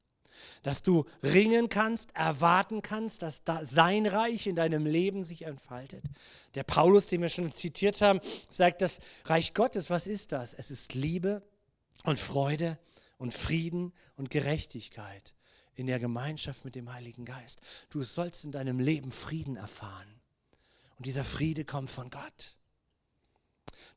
[0.62, 6.04] dass du ringen kannst, erwarten kannst, dass da sein Reich in deinem Leben sich entfaltet.
[6.54, 10.54] Der Paulus, den wir schon zitiert haben, sagt, das Reich Gottes, was ist das?
[10.54, 11.42] Es ist Liebe
[12.04, 12.78] und Freude
[13.18, 15.34] und Frieden und Gerechtigkeit
[15.74, 17.60] in der Gemeinschaft mit dem Heiligen Geist.
[17.90, 20.20] Du sollst in deinem Leben Frieden erfahren.
[20.96, 22.56] Und dieser Friede kommt von Gott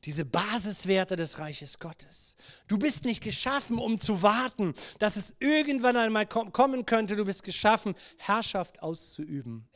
[0.06, 2.36] diese Basiswerte des Reiches Gottes.
[2.68, 7.16] Du bist nicht geschaffen, um zu warten, dass es irgendwann einmal kommen könnte.
[7.16, 9.68] Du bist geschaffen, Herrschaft auszuüben.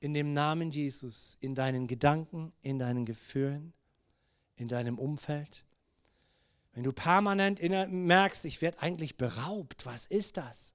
[0.00, 3.72] In dem Namen Jesus, in deinen Gedanken, in deinen Gefühlen,
[4.56, 5.64] in deinem Umfeld.
[6.74, 10.74] Wenn du permanent merkst, ich werde eigentlich beraubt, was ist das?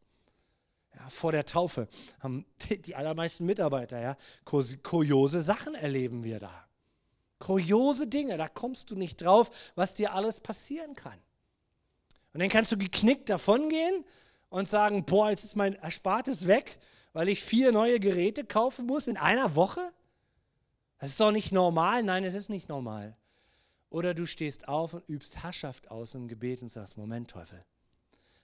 [1.02, 1.88] Ja, vor der Taufe
[2.20, 2.46] haben
[2.86, 6.68] die allermeisten Mitarbeiter, ja, kuriose Sachen erleben wir da.
[7.40, 11.18] Kuriose Dinge, da kommst du nicht drauf, was dir alles passieren kann.
[12.34, 14.06] Und dann kannst du geknickt davongehen
[14.50, 16.78] und sagen, boah, jetzt ist mein Erspartes weg,
[17.14, 19.82] weil ich vier neue Geräte kaufen muss in einer Woche.
[21.00, 22.04] Das ist doch nicht normal.
[22.04, 23.18] Nein, es ist nicht normal.
[23.90, 27.66] Oder du stehst auf und übst Herrschaft aus im Gebet und sagst, Moment, Teufel,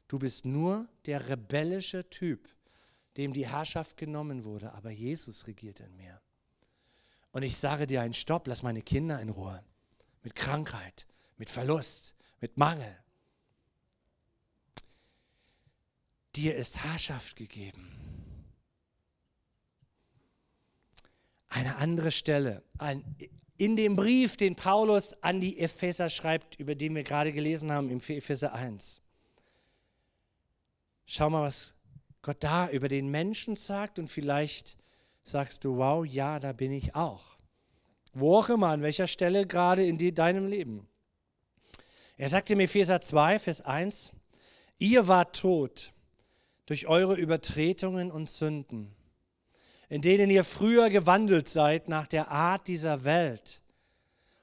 [0.08, 2.50] du bist nur der rebellische Typ,
[3.17, 6.22] dem die Herrschaft genommen wurde, aber Jesus regiert in mir.
[7.32, 9.63] Und ich sage dir einen Stopp, lass meine Kinder in Ruhe.
[10.24, 12.98] Mit Krankheit, mit Verlust, mit Mangel.
[16.38, 17.91] dir ist Herrschaft gegeben.
[21.50, 23.04] Eine andere Stelle, ein,
[23.58, 27.89] in dem Brief, den Paulus an die Epheser schreibt, über den wir gerade gelesen haben
[27.89, 29.02] im Epheser 1.
[31.08, 31.74] Schau mal, was
[32.22, 34.78] Gott da über den Menschen sagt und vielleicht
[35.24, 37.24] sagst du, wow, ja, da bin ich auch.
[38.13, 40.88] Wo auch immer, an welcher Stelle gerade in die, deinem Leben.
[42.17, 44.12] Er sagt im Epheser 2, Vers 1,
[44.78, 45.93] ihr wart tot
[46.67, 48.96] durch eure Übertretungen und Sünden
[49.89, 53.62] in denen ihr früher gewandelt seid nach der Art dieser Welt,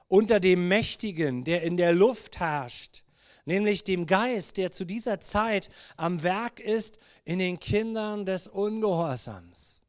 [0.07, 3.03] unter dem Mächtigen, der in der Luft herrscht,
[3.45, 9.83] nämlich dem Geist, der zu dieser Zeit am Werk ist in den Kindern des Ungehorsams.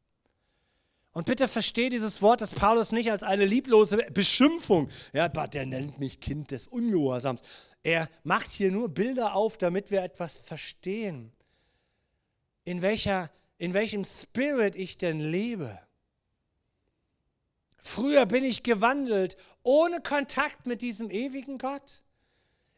[1.11, 4.89] Und bitte verstehe dieses Wort des Paulus nicht als eine lieblose Beschimpfung.
[5.13, 7.41] Ja, der nennt mich Kind des Ungehorsams.
[7.81, 11.31] Er macht hier nur Bilder auf, damit wir etwas verstehen.
[12.65, 15.79] In welcher in welchem Spirit ich denn lebe.
[17.77, 22.03] Früher bin ich gewandelt ohne Kontakt mit diesem ewigen Gott.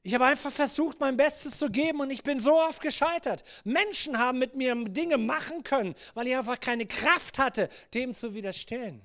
[0.02, 3.44] Ich habe einfach versucht, mein Bestes zu geben und ich bin so oft gescheitert.
[3.66, 8.34] Menschen haben mit mir Dinge machen können, weil ich einfach keine Kraft hatte, dem zu
[8.34, 9.02] widerstehen.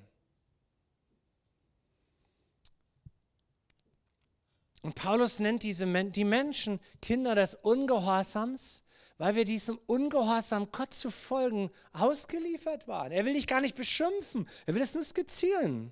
[4.81, 8.83] Und Paulus nennt diese, die Menschen Kinder des Ungehorsams,
[9.17, 13.11] weil wir diesem Ungehorsam Gott zu folgen ausgeliefert waren.
[13.11, 15.91] Er will dich gar nicht beschimpfen, er will es nur skizzieren.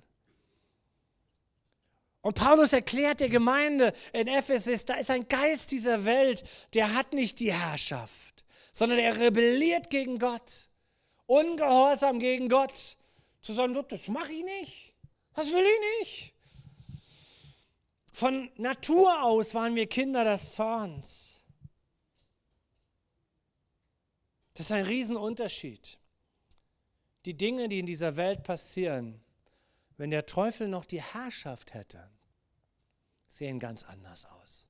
[2.24, 7.12] Und Paulus erklärt der Gemeinde in Ephesus, da ist ein Geist dieser Welt, der hat
[7.12, 10.70] nicht die Herrschaft, sondern er rebelliert gegen Gott,
[11.26, 12.96] ungehorsam gegen Gott.
[13.42, 14.94] Zu sagen, das mache ich nicht,
[15.34, 16.34] das will ich nicht.
[18.14, 21.44] Von Natur aus waren wir Kinder des Zorns.
[24.54, 25.98] Das ist ein Riesenunterschied.
[27.26, 29.20] Die Dinge, die in dieser Welt passieren,
[29.98, 32.13] wenn der Teufel noch die Herrschaft hätte,
[33.34, 34.68] sehen ganz anders aus.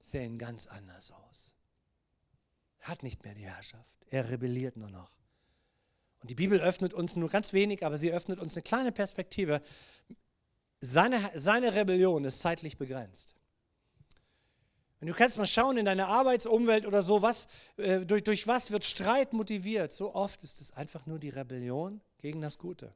[0.00, 1.54] Sehen ganz anders aus.
[2.80, 4.04] Hat nicht mehr die Herrschaft.
[4.10, 5.16] Er rebelliert nur noch.
[6.20, 9.62] Und die Bibel öffnet uns nur ganz wenig, aber sie öffnet uns eine kleine Perspektive.
[10.80, 13.34] Seine, seine Rebellion ist zeitlich begrenzt.
[15.00, 17.48] Und du kannst mal schauen in deiner Arbeitsumwelt oder so, was,
[17.78, 19.92] äh, durch, durch was wird Streit motiviert.
[19.92, 22.94] So oft ist es einfach nur die Rebellion gegen das Gute.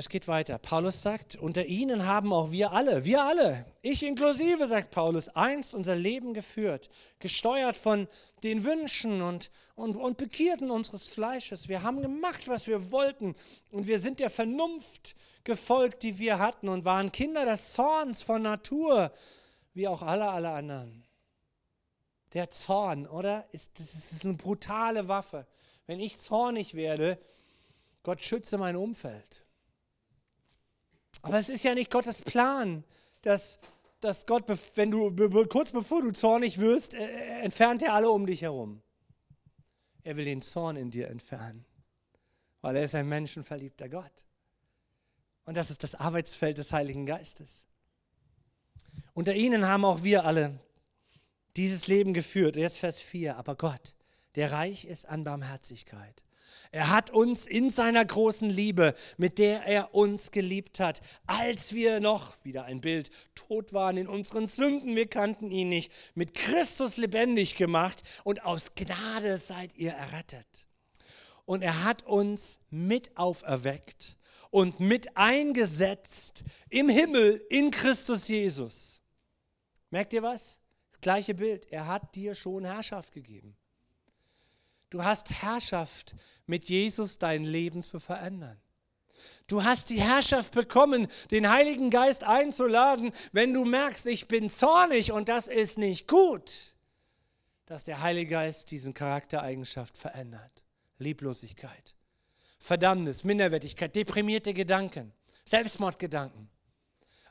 [0.00, 0.56] Es geht weiter.
[0.56, 5.74] Paulus sagt, unter ihnen haben auch wir alle, wir alle, ich inklusive, sagt Paulus, einst
[5.74, 8.08] unser Leben geführt, gesteuert von
[8.42, 11.68] den Wünschen und, und, und Begierden unseres Fleisches.
[11.68, 13.34] Wir haben gemacht, was wir wollten
[13.72, 18.40] und wir sind der Vernunft gefolgt, die wir hatten und waren Kinder des Zorns von
[18.40, 19.12] Natur,
[19.74, 21.04] wie auch alle, alle anderen.
[22.32, 23.44] Der Zorn, oder?
[23.52, 25.46] Ist, das ist eine brutale Waffe.
[25.86, 27.18] Wenn ich zornig werde,
[28.02, 29.44] Gott schütze mein Umfeld.
[31.22, 32.84] Aber es ist ja nicht Gottes Plan,
[33.22, 33.58] dass,
[34.00, 35.14] dass Gott, wenn du
[35.46, 38.82] kurz bevor du zornig wirst, äh, äh, entfernt er alle um dich herum.
[40.02, 41.64] Er will den Zorn in dir entfernen,
[42.62, 44.24] weil er ist ein menschenverliebter Gott.
[45.44, 47.66] Und das ist das Arbeitsfeld des Heiligen Geistes.
[49.12, 50.58] Unter ihnen haben auch wir alle
[51.56, 52.56] dieses Leben geführt.
[52.56, 53.36] Jetzt Vers 4.
[53.36, 53.94] Aber Gott,
[54.36, 56.22] der reich ist an Barmherzigkeit,
[56.72, 61.98] er hat uns in seiner großen Liebe, mit der er uns geliebt hat, als wir
[61.98, 66.96] noch, wieder ein Bild, tot waren in unseren Sünden, wir kannten ihn nicht, mit Christus
[66.96, 70.68] lebendig gemacht und aus Gnade seid ihr errettet.
[71.44, 74.16] Und er hat uns mit auferweckt
[74.50, 79.00] und mit eingesetzt im Himmel in Christus Jesus.
[79.90, 80.60] Merkt ihr was?
[80.92, 81.66] Das gleiche Bild.
[81.72, 83.56] Er hat dir schon Herrschaft gegeben.
[84.90, 86.14] Du hast Herrschaft,
[86.46, 88.60] mit Jesus dein Leben zu verändern.
[89.46, 95.12] Du hast die Herrschaft bekommen, den Heiligen Geist einzuladen, wenn du merkst, ich bin zornig
[95.12, 96.74] und das ist nicht gut,
[97.66, 100.62] dass der Heilige Geist diesen Charaktereigenschaft verändert.
[100.98, 101.94] Lieblosigkeit,
[102.58, 105.12] Verdammnis, Minderwertigkeit, deprimierte Gedanken,
[105.44, 106.50] Selbstmordgedanken.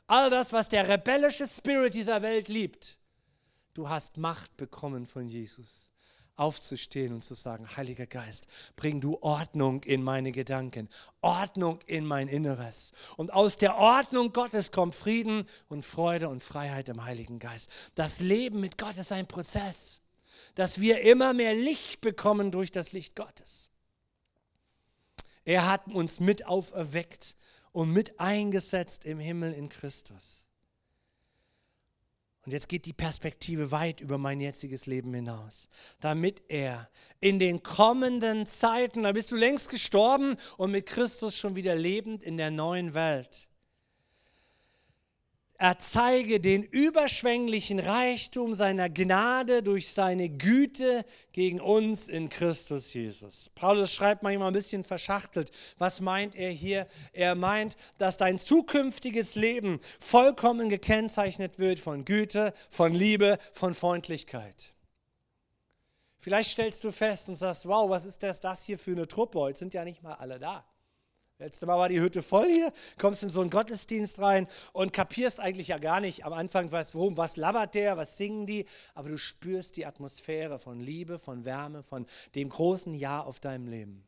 [0.06, 2.98] All das, was der rebellische Spirit dieser Welt liebt.
[3.74, 5.89] Du hast Macht bekommen von Jesus
[6.36, 10.88] aufzustehen und zu sagen, Heiliger Geist, bring du Ordnung in meine Gedanken,
[11.20, 12.92] Ordnung in mein Inneres.
[13.16, 17.70] Und aus der Ordnung Gottes kommt Frieden und Freude und Freiheit im Heiligen Geist.
[17.94, 20.00] Das Leben mit Gott ist ein Prozess,
[20.54, 23.70] dass wir immer mehr Licht bekommen durch das Licht Gottes.
[25.44, 27.36] Er hat uns mit auferweckt
[27.72, 30.49] und mit eingesetzt im Himmel in Christus.
[32.46, 35.68] Und jetzt geht die Perspektive weit über mein jetziges Leben hinaus,
[36.00, 36.88] damit er
[37.20, 42.22] in den kommenden Zeiten, da bist du längst gestorben und mit Christus schon wieder lebend
[42.22, 43.49] in der neuen Welt,
[45.60, 53.50] er zeige den überschwänglichen Reichtum seiner Gnade durch seine Güte gegen uns in Christus Jesus.
[53.54, 55.50] Paulus schreibt manchmal ein bisschen verschachtelt.
[55.76, 56.86] Was meint er hier?
[57.12, 64.72] Er meint, dass dein zukünftiges Leben vollkommen gekennzeichnet wird von Güte, von Liebe, von Freundlichkeit.
[66.16, 69.38] Vielleicht stellst du fest und sagst, wow, was ist das, das hier für eine Truppe?
[69.38, 70.64] Heute sind ja nicht mal alle da.
[71.40, 75.40] Letztes Mal war die Hütte voll hier, kommst in so einen Gottesdienst rein und kapierst
[75.40, 76.26] eigentlich ja gar nicht.
[76.26, 80.58] Am Anfang, was, worum, was labert der, was singen die, aber du spürst die Atmosphäre
[80.58, 84.06] von Liebe, von Wärme, von dem großen Ja auf deinem Leben.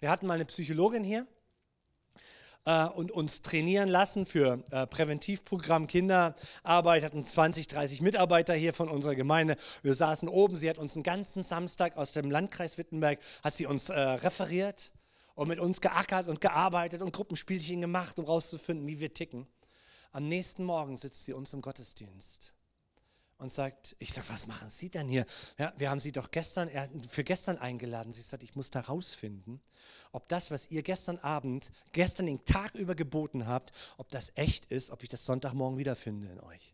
[0.00, 1.26] Wir hatten mal eine Psychologin hier
[2.64, 8.88] äh, und uns trainieren lassen für äh, Präventivprogramm Kinderarbeit, hatten 20, 30 Mitarbeiter hier von
[8.88, 9.56] unserer Gemeinde.
[9.82, 13.66] Wir saßen oben, sie hat uns einen ganzen Samstag aus dem Landkreis Wittenberg, hat sie
[13.66, 14.92] uns äh, referiert
[15.34, 19.46] und mit uns geackert und gearbeitet und Gruppenspielchen gemacht, um rauszufinden, wie wir ticken.
[20.12, 22.54] Am nächsten Morgen sitzt sie uns im Gottesdienst
[23.42, 25.26] und sagt, ich sage, was machen Sie denn hier?
[25.58, 26.70] Ja, wir haben Sie doch gestern,
[27.08, 28.12] für gestern eingeladen.
[28.12, 29.60] Sie sagt, ich muss da rausfinden,
[30.12, 34.66] ob das, was ihr gestern Abend, gestern den Tag über geboten habt, ob das echt
[34.66, 36.71] ist, ob ich das Sonntagmorgen wiederfinde in euch.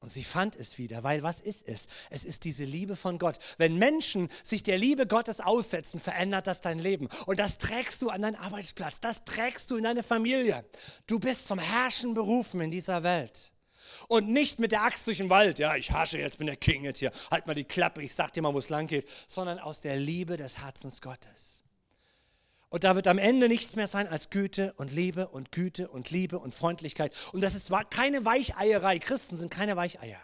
[0.00, 1.86] Und sie fand es wieder, weil was ist es?
[2.08, 3.38] Es ist diese Liebe von Gott.
[3.58, 7.08] Wenn Menschen sich der Liebe Gottes aussetzen, verändert das dein Leben.
[7.26, 10.64] Und das trägst du an deinen Arbeitsplatz, das trägst du in deine Familie.
[11.06, 13.52] Du bist zum Herrschen berufen in dieser Welt.
[14.08, 16.84] Und nicht mit der Axt durch den Wald, ja, ich hasche jetzt, bin der King
[16.84, 19.58] jetzt hier, halt mal die Klappe, ich sag dir mal, wo es lang geht, sondern
[19.58, 21.59] aus der Liebe des Herzens Gottes.
[22.70, 26.10] Und da wird am Ende nichts mehr sein als Güte und Liebe und Güte und
[26.10, 27.12] Liebe und Freundlichkeit.
[27.32, 29.00] Und das ist keine Weicheierei.
[29.00, 30.20] Christen sind keine Weicheier.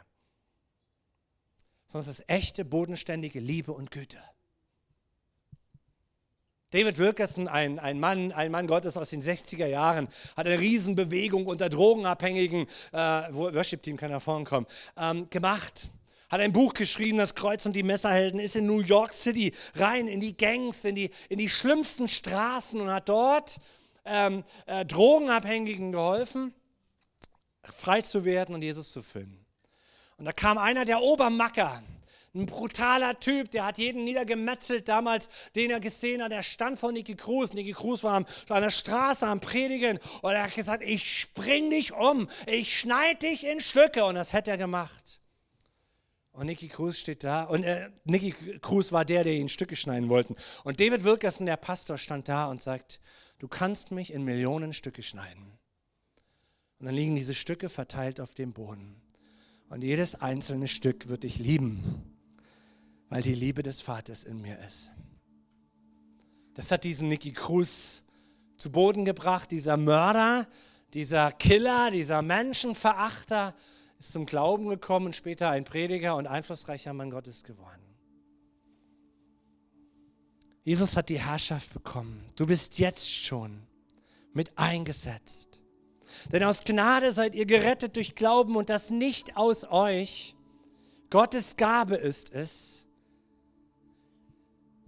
[1.88, 4.18] Sondern es ist echte, bodenständige Liebe und Güte.
[6.70, 11.46] David Wilkerson, ein, ein, Mann, ein Mann Gottes aus den 60er Jahren, hat eine Riesenbewegung
[11.46, 14.66] unter Drogenabhängigen, äh, Worship-Team kann da vorne kommen,
[14.96, 15.90] ähm, gemacht
[16.28, 20.08] hat ein Buch geschrieben, das Kreuz und die Messerhelden, ist in New York City rein
[20.08, 23.58] in die Gangs, in die, in die schlimmsten Straßen und hat dort
[24.04, 26.54] ähm, äh, Drogenabhängigen geholfen,
[27.62, 29.44] frei zu werden und Jesus zu finden.
[30.16, 31.82] Und da kam einer der Obermacker,
[32.34, 36.32] ein brutaler Typ, der hat jeden niedergemetzelt damals, den er gesehen hat.
[36.32, 37.54] Der stand vor Nicky Cruz.
[37.54, 41.92] Nicky Cruz war an der Straße am Predigen und er hat gesagt, ich spring dich
[41.92, 44.04] um, ich schneide dich in Stücke.
[44.04, 45.20] Und das hätte er gemacht.
[46.36, 47.44] Und Nicky Cruz steht da.
[47.44, 50.34] Und äh, Nicky Cruz war der, der ihn Stücke schneiden wollte.
[50.64, 53.00] Und David Wilkerson, der Pastor, stand da und sagt,
[53.38, 55.58] du kannst mich in Millionen Stücke schneiden.
[56.78, 59.00] Und dann liegen diese Stücke verteilt auf dem Boden.
[59.70, 62.18] Und jedes einzelne Stück wird dich lieben,
[63.08, 64.90] weil die Liebe des Vaters in mir ist.
[66.52, 68.02] Das hat diesen Nicky Cruz
[68.58, 70.46] zu Boden gebracht, dieser Mörder,
[70.92, 73.54] dieser Killer, dieser Menschenverachter
[73.98, 77.82] ist zum Glauben gekommen und später ein Prediger und einflussreicher Mann Gottes geworden.
[80.64, 82.24] Jesus hat die Herrschaft bekommen.
[82.34, 83.62] Du bist jetzt schon
[84.32, 85.60] mit eingesetzt.
[86.32, 90.34] Denn aus Gnade seid ihr gerettet durch Glauben und das nicht aus euch.
[91.10, 92.86] Gottes Gabe ist es,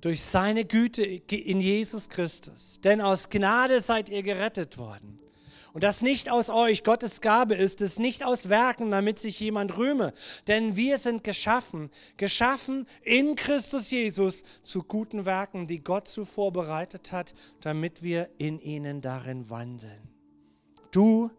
[0.00, 2.80] durch seine Güte in Jesus Christus.
[2.82, 5.18] Denn aus Gnade seid ihr gerettet worden.
[5.78, 9.78] Und das nicht aus euch, Gottes Gabe ist es, nicht aus Werken, damit sich jemand
[9.78, 10.12] rühme.
[10.48, 17.12] Denn wir sind geschaffen, geschaffen in Christus Jesus zu guten Werken, die Gott zuvor bereitet
[17.12, 20.08] hat, damit wir in ihnen darin wandeln.
[20.90, 21.30] Du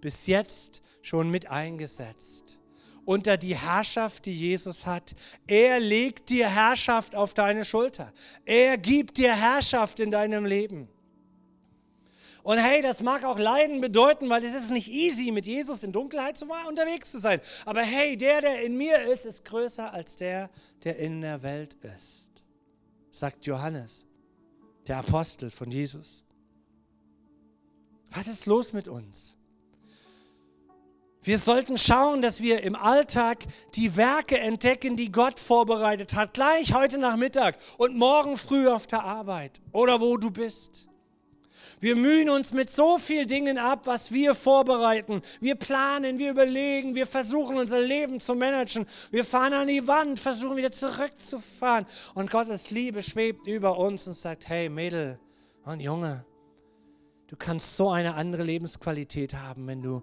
[0.00, 2.56] bist jetzt schon mit eingesetzt
[3.04, 5.16] unter die Herrschaft, die Jesus hat.
[5.48, 8.12] Er legt dir Herrschaft auf deine Schulter.
[8.44, 10.88] Er gibt dir Herrschaft in deinem Leben.
[12.48, 15.92] Und hey, das mag auch Leiden bedeuten, weil es ist nicht easy, mit Jesus in
[15.92, 17.42] Dunkelheit unterwegs zu sein.
[17.66, 20.48] Aber hey, der, der in mir ist, ist größer als der,
[20.82, 22.30] der in der Welt ist,
[23.10, 24.06] sagt Johannes,
[24.86, 26.24] der Apostel von Jesus.
[28.12, 29.36] Was ist los mit uns?
[31.22, 33.44] Wir sollten schauen, dass wir im Alltag
[33.74, 39.04] die Werke entdecken, die Gott vorbereitet hat, gleich heute Nachmittag und morgen früh auf der
[39.04, 40.87] Arbeit oder wo du bist.
[41.80, 45.22] Wir mühen uns mit so vielen Dingen ab, was wir vorbereiten.
[45.40, 48.86] Wir planen, wir überlegen, wir versuchen unser Leben zu managen.
[49.10, 51.86] Wir fahren an die Wand, versuchen wieder zurückzufahren.
[52.14, 55.18] Und Gottes Liebe schwebt über uns und sagt, hey Mädel
[55.64, 56.24] und Junge,
[57.28, 60.02] du kannst so eine andere Lebensqualität haben, wenn du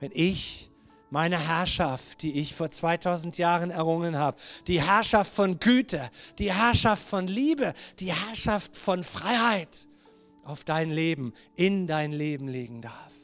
[0.00, 0.70] wenn ich
[1.10, 7.02] meine Herrschaft, die ich vor 2000 Jahren errungen habe, die Herrschaft von Güte, die Herrschaft
[7.02, 9.87] von Liebe, die Herrschaft von Freiheit
[10.48, 13.14] auf dein Leben, in dein Leben legen darf.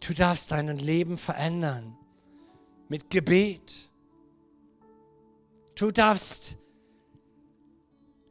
[0.00, 1.96] Du darfst dein Leben verändern
[2.88, 3.90] mit Gebet.
[5.78, 6.56] Du darfst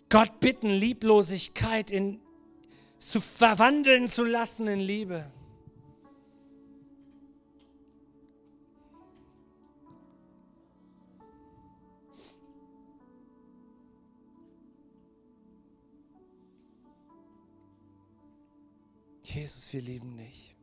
[0.09, 2.19] Gott bitten, Lieblosigkeit in,
[2.97, 5.31] zu verwandeln zu lassen in Liebe.
[19.33, 20.55] Jesus, wir lieben dich.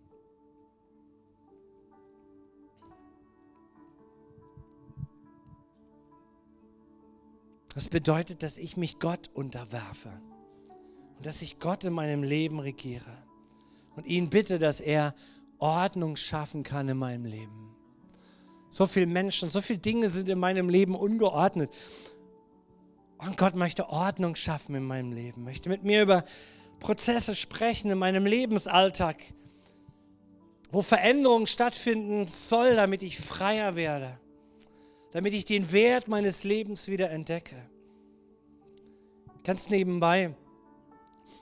[7.75, 10.11] Das bedeutet, dass ich mich Gott unterwerfe
[11.17, 13.23] und dass ich Gott in meinem Leben regiere
[13.97, 15.15] und ihn bitte, dass er
[15.59, 17.77] Ordnung schaffen kann in meinem Leben.
[18.71, 21.71] So viele Menschen, so viele Dinge sind in meinem Leben ungeordnet.
[23.19, 26.25] Und Gott möchte Ordnung schaffen in meinem Leben, möchte mit mir über
[26.87, 29.17] Prozesse sprechen in meinem Lebensalltag,
[30.71, 34.19] wo Veränderungen stattfinden soll, damit ich freier werde
[35.17, 37.57] damit ich den Wert meines Lebens wieder entdecke.
[39.45, 40.35] Ganz nebenbei,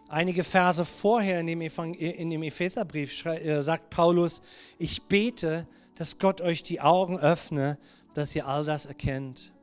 [0.09, 4.43] einige Verse vorher in dem, in dem Epheserbrief äh, sagt Paulus,
[4.79, 5.67] ich bete,
[5.97, 7.79] dass Gott euch die Augen öffne,
[8.15, 9.54] dass ihr all das erkennt.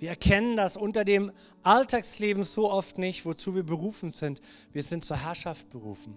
[0.00, 1.30] Wir erkennen das unter dem
[1.62, 4.40] Alltagsleben so oft nicht, wozu wir berufen sind.
[4.72, 6.16] Wir sind zur Herrschaft berufen.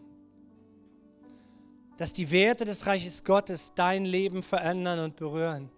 [1.97, 5.69] Dass die Werte des Reiches Gottes dein Leben verändern und berühren.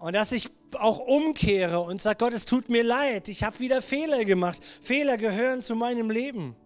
[0.00, 3.80] Und dass ich auch umkehre und sage, Gott, es tut mir leid, ich habe wieder
[3.80, 4.60] Fehler gemacht.
[4.80, 6.56] Fehler gehören zu meinem Leben.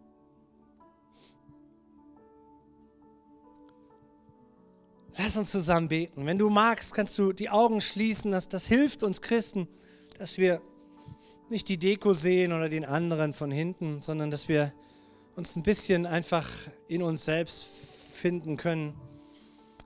[5.18, 6.24] Lass uns zusammen beten.
[6.24, 8.32] Wenn du magst, kannst du die Augen schließen.
[8.32, 9.68] Das, das hilft uns Christen,
[10.18, 10.62] dass wir
[11.48, 14.72] nicht die Deko sehen oder den anderen von hinten, sondern dass wir
[15.36, 16.48] uns ein bisschen einfach
[16.88, 18.94] in uns selbst finden können.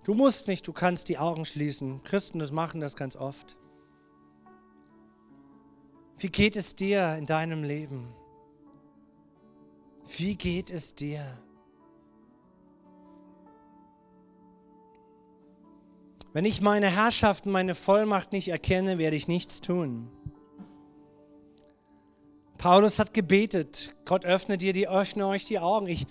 [0.05, 2.03] Du musst nicht, du kannst die Augen schließen.
[2.05, 3.59] Christen das machen das ganz oft.
[6.17, 8.15] Wie geht es dir in deinem Leben?
[10.17, 11.25] Wie geht es dir?
[16.33, 20.11] Wenn ich meine Herrschaft meine Vollmacht nicht erkenne, werde ich nichts tun.
[22.61, 25.87] Paulus hat gebetet, Gott öffne dir die, öffne euch die Augen.
[25.87, 26.07] Ich,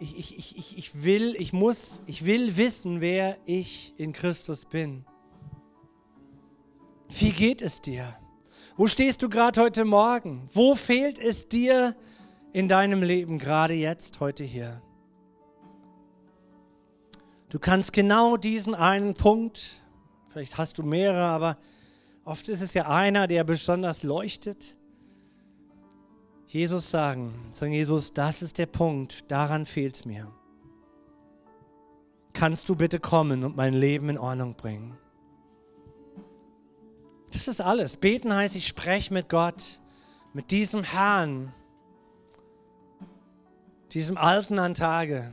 [0.00, 5.04] ich, ich, ich, ich will, ich muss, ich will wissen, wer ich in Christus bin.
[7.08, 8.16] Wie geht es dir?
[8.76, 10.48] Wo stehst du gerade heute Morgen?
[10.52, 11.94] Wo fehlt es dir
[12.52, 14.82] in deinem Leben gerade jetzt, heute hier?
[17.48, 19.84] Du kannst genau diesen einen Punkt,
[20.30, 21.58] vielleicht hast du mehrere, aber
[22.24, 24.76] oft ist es ja einer, der besonders leuchtet
[26.52, 30.30] Jesus sagen, sagen Jesus, das ist der Punkt, daran fehlt mir.
[32.34, 34.98] Kannst du bitte kommen und mein Leben in Ordnung bringen?
[37.32, 37.96] Das ist alles.
[37.96, 39.80] Beten heißt, ich spreche mit Gott,
[40.34, 41.54] mit diesem Herrn,
[43.92, 45.32] diesem Alten an Tage,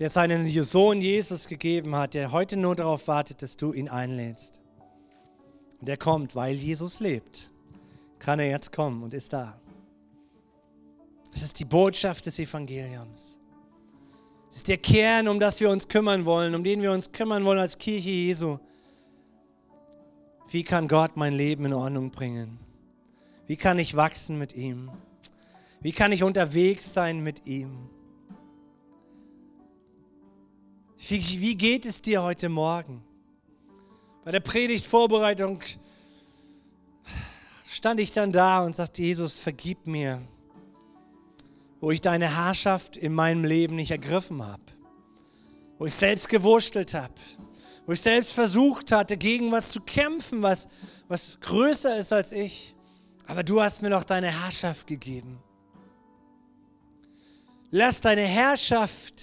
[0.00, 4.60] der seinen Sohn Jesus gegeben hat, der heute nur darauf wartet, dass du ihn einlädst.
[5.80, 7.52] Und er kommt, weil Jesus lebt
[8.26, 9.56] kann er jetzt kommen und ist da.
[11.30, 13.38] Das ist die Botschaft des Evangeliums.
[14.48, 17.44] Das ist der Kern, um das wir uns kümmern wollen, um den wir uns kümmern
[17.44, 18.58] wollen als Kirche Jesu.
[20.48, 22.58] Wie kann Gott mein Leben in Ordnung bringen?
[23.46, 24.90] Wie kann ich wachsen mit ihm?
[25.80, 27.88] Wie kann ich unterwegs sein mit ihm?
[30.98, 33.04] Wie, wie geht es dir heute Morgen?
[34.24, 35.60] Bei der Predigtvorbereitung
[37.76, 40.22] stand ich dann da und sagte, Jesus, vergib mir,
[41.78, 44.62] wo ich deine Herrschaft in meinem Leben nicht ergriffen habe,
[45.78, 47.12] wo ich selbst gewurschtelt habe,
[47.84, 50.68] wo ich selbst versucht hatte, gegen was zu kämpfen, was,
[51.08, 52.74] was größer ist als ich.
[53.26, 55.38] Aber du hast mir noch deine Herrschaft gegeben.
[57.70, 59.22] Lass deine Herrschaft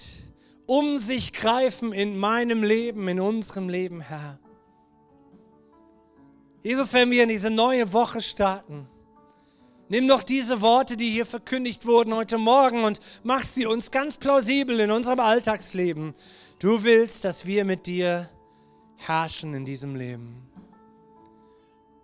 [0.66, 4.38] um sich greifen in meinem Leben, in unserem Leben, Herr.
[6.64, 8.88] Jesus, wenn wir in diese neue Woche starten,
[9.90, 14.16] nimm doch diese Worte, die hier verkündigt wurden heute Morgen und mach sie uns ganz
[14.16, 16.14] plausibel in unserem Alltagsleben.
[16.58, 18.30] Du willst, dass wir mit dir
[18.96, 20.48] herrschen in diesem Leben.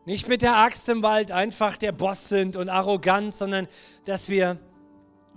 [0.05, 3.67] Nicht mit der Axt im Wald einfach der Boss sind und arrogant, sondern
[4.05, 4.59] dass wir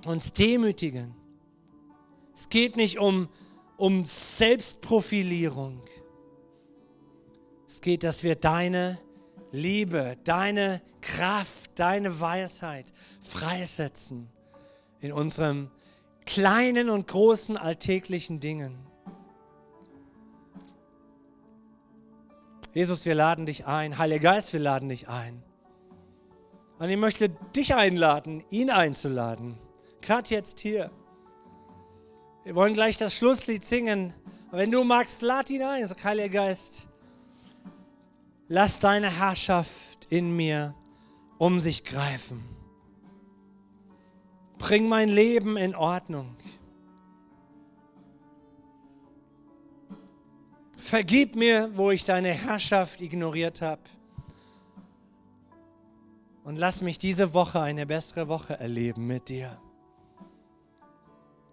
[0.06, 1.16] uns demütigen.
[2.36, 3.30] Es geht nicht um,
[3.78, 5.82] um Selbstprofilierung.
[7.70, 9.00] Es geht, dass wir deine
[9.54, 12.92] Liebe, deine Kraft, deine Weisheit
[13.22, 14.28] freisetzen
[15.00, 15.70] in unserem
[16.26, 18.76] kleinen und großen alltäglichen Dingen.
[22.74, 24.00] Jesus, wir laden dich ein.
[24.00, 25.44] Heiliger Geist, wir laden dich ein.
[26.80, 29.60] Und ich möchte dich einladen, ihn einzuladen.
[30.02, 30.90] Gerade jetzt hier.
[32.44, 34.16] Wir wollen gleich das Schlusslied singen.
[34.50, 35.88] Wenn du magst, lad ihn ein.
[35.88, 36.88] Sag, Heiliger Geist,
[38.48, 40.76] Lass deine Herrschaft in mir
[41.38, 42.44] um sich greifen.
[44.58, 46.36] Bring mein Leben in Ordnung.
[50.78, 53.82] Vergib mir, wo ich deine Herrschaft ignoriert habe.
[56.44, 59.58] Und lass mich diese Woche eine bessere Woche erleben mit dir.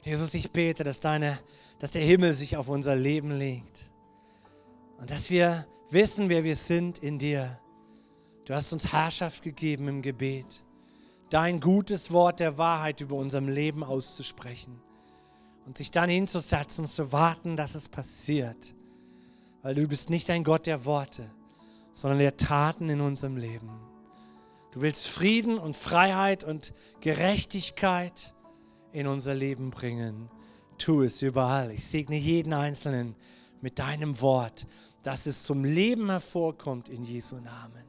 [0.02, 1.38] Jesus, ich bete, dass, deine,
[1.78, 3.92] dass der Himmel sich auf unser Leben legt.
[4.98, 7.58] Und dass wir wissen, wer wir sind in dir.
[8.44, 10.64] Du hast uns Herrschaft gegeben im Gebet,
[11.30, 14.80] dein gutes Wort der Wahrheit über unserem Leben auszusprechen
[15.66, 18.74] und sich dann hinzusetzen und zu warten, dass es passiert.
[19.62, 21.30] Weil du bist nicht ein Gott der Worte,
[21.94, 23.70] sondern der Taten in unserem Leben.
[24.72, 28.34] Du willst Frieden und Freiheit und Gerechtigkeit
[28.92, 30.30] in unser Leben bringen.
[30.78, 31.72] Tu es überall.
[31.72, 33.16] Ich segne jeden Einzelnen
[33.60, 34.66] mit deinem Wort
[35.02, 37.84] dass es zum Leben hervorkommt in Jesu Namen.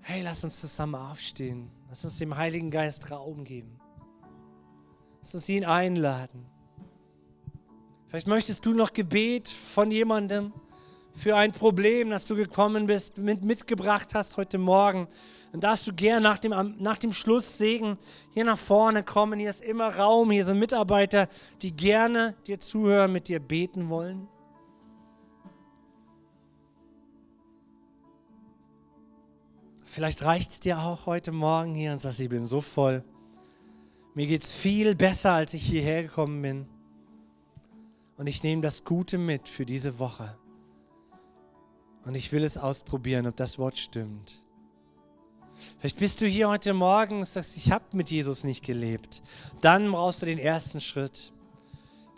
[0.00, 1.70] Hey, lass uns zusammen aufstehen.
[1.88, 3.78] Lass uns dem Heiligen Geist Raum geben.
[5.20, 6.46] Lass uns ihn einladen.
[8.06, 10.52] Vielleicht möchtest du noch Gebet von jemandem
[11.12, 15.08] für ein Problem, das du gekommen bist, mit, mitgebracht hast heute Morgen.
[15.52, 17.98] Dann darfst du gern nach dem, nach dem Schlusssegen
[18.30, 19.38] hier nach vorne kommen.
[19.38, 21.28] Hier ist immer Raum, hier sind Mitarbeiter,
[21.60, 24.28] die gerne dir zuhören, mit dir beten wollen.
[29.90, 33.02] Vielleicht reicht es dir auch heute Morgen hier und sagst, ich bin so voll.
[34.14, 36.66] Mir geht es viel besser, als ich hierher gekommen bin.
[38.18, 40.36] Und ich nehme das Gute mit für diese Woche.
[42.04, 44.42] Und ich will es ausprobieren, ob das Wort stimmt.
[45.78, 49.22] Vielleicht bist du hier heute Morgen und sagst, ich habe mit Jesus nicht gelebt.
[49.62, 51.32] Dann brauchst du den ersten Schritt,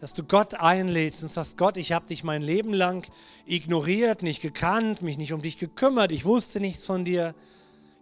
[0.01, 3.09] dass du Gott einlädst und sagst, Gott, ich habe dich mein Leben lang
[3.47, 7.35] ignoriert, nicht gekannt, mich nicht um dich gekümmert, ich wusste nichts von dir.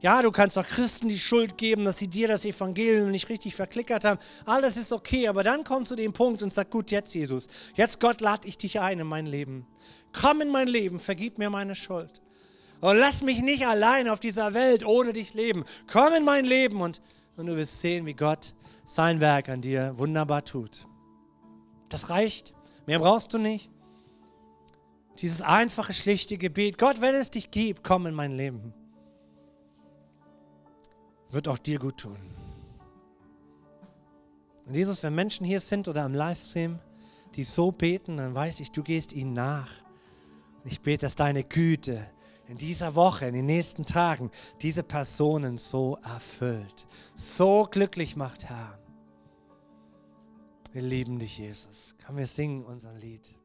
[0.00, 3.56] Ja, du kannst auch Christen die Schuld geben, dass sie dir das Evangelium nicht richtig
[3.56, 4.20] verklickert haben.
[4.44, 7.98] Alles ist okay, aber dann komm zu dem Punkt und sag, gut, jetzt Jesus, jetzt
[7.98, 9.66] Gott lade ich dich ein in mein Leben.
[10.12, 12.22] Komm in mein Leben, vergib mir meine Schuld.
[12.80, 15.64] Und lass mich nicht allein auf dieser Welt ohne dich leben.
[15.90, 17.00] Komm in mein Leben und,
[17.36, 20.86] und du wirst sehen, wie Gott sein Werk an dir wunderbar tut.
[21.88, 22.54] Das reicht.
[22.86, 23.68] Mehr brauchst du nicht.
[25.18, 26.78] Dieses einfache, schlichte Gebet.
[26.78, 28.72] Gott, wenn es dich gibt, komm in mein Leben
[31.30, 32.18] wird auch dir gut tun.
[34.66, 36.78] Und Jesus, wenn Menschen hier sind oder am Livestream,
[37.34, 39.70] die so beten, dann weiß ich, du gehst ihnen nach.
[40.62, 42.06] Und ich bete, dass deine Güte
[42.48, 48.78] in dieser Woche, in den nächsten Tagen, diese Personen so erfüllt, so glücklich macht, Herr.
[50.72, 51.94] Wir lieben dich, Jesus.
[51.98, 53.37] Kann wir singen unser Lied.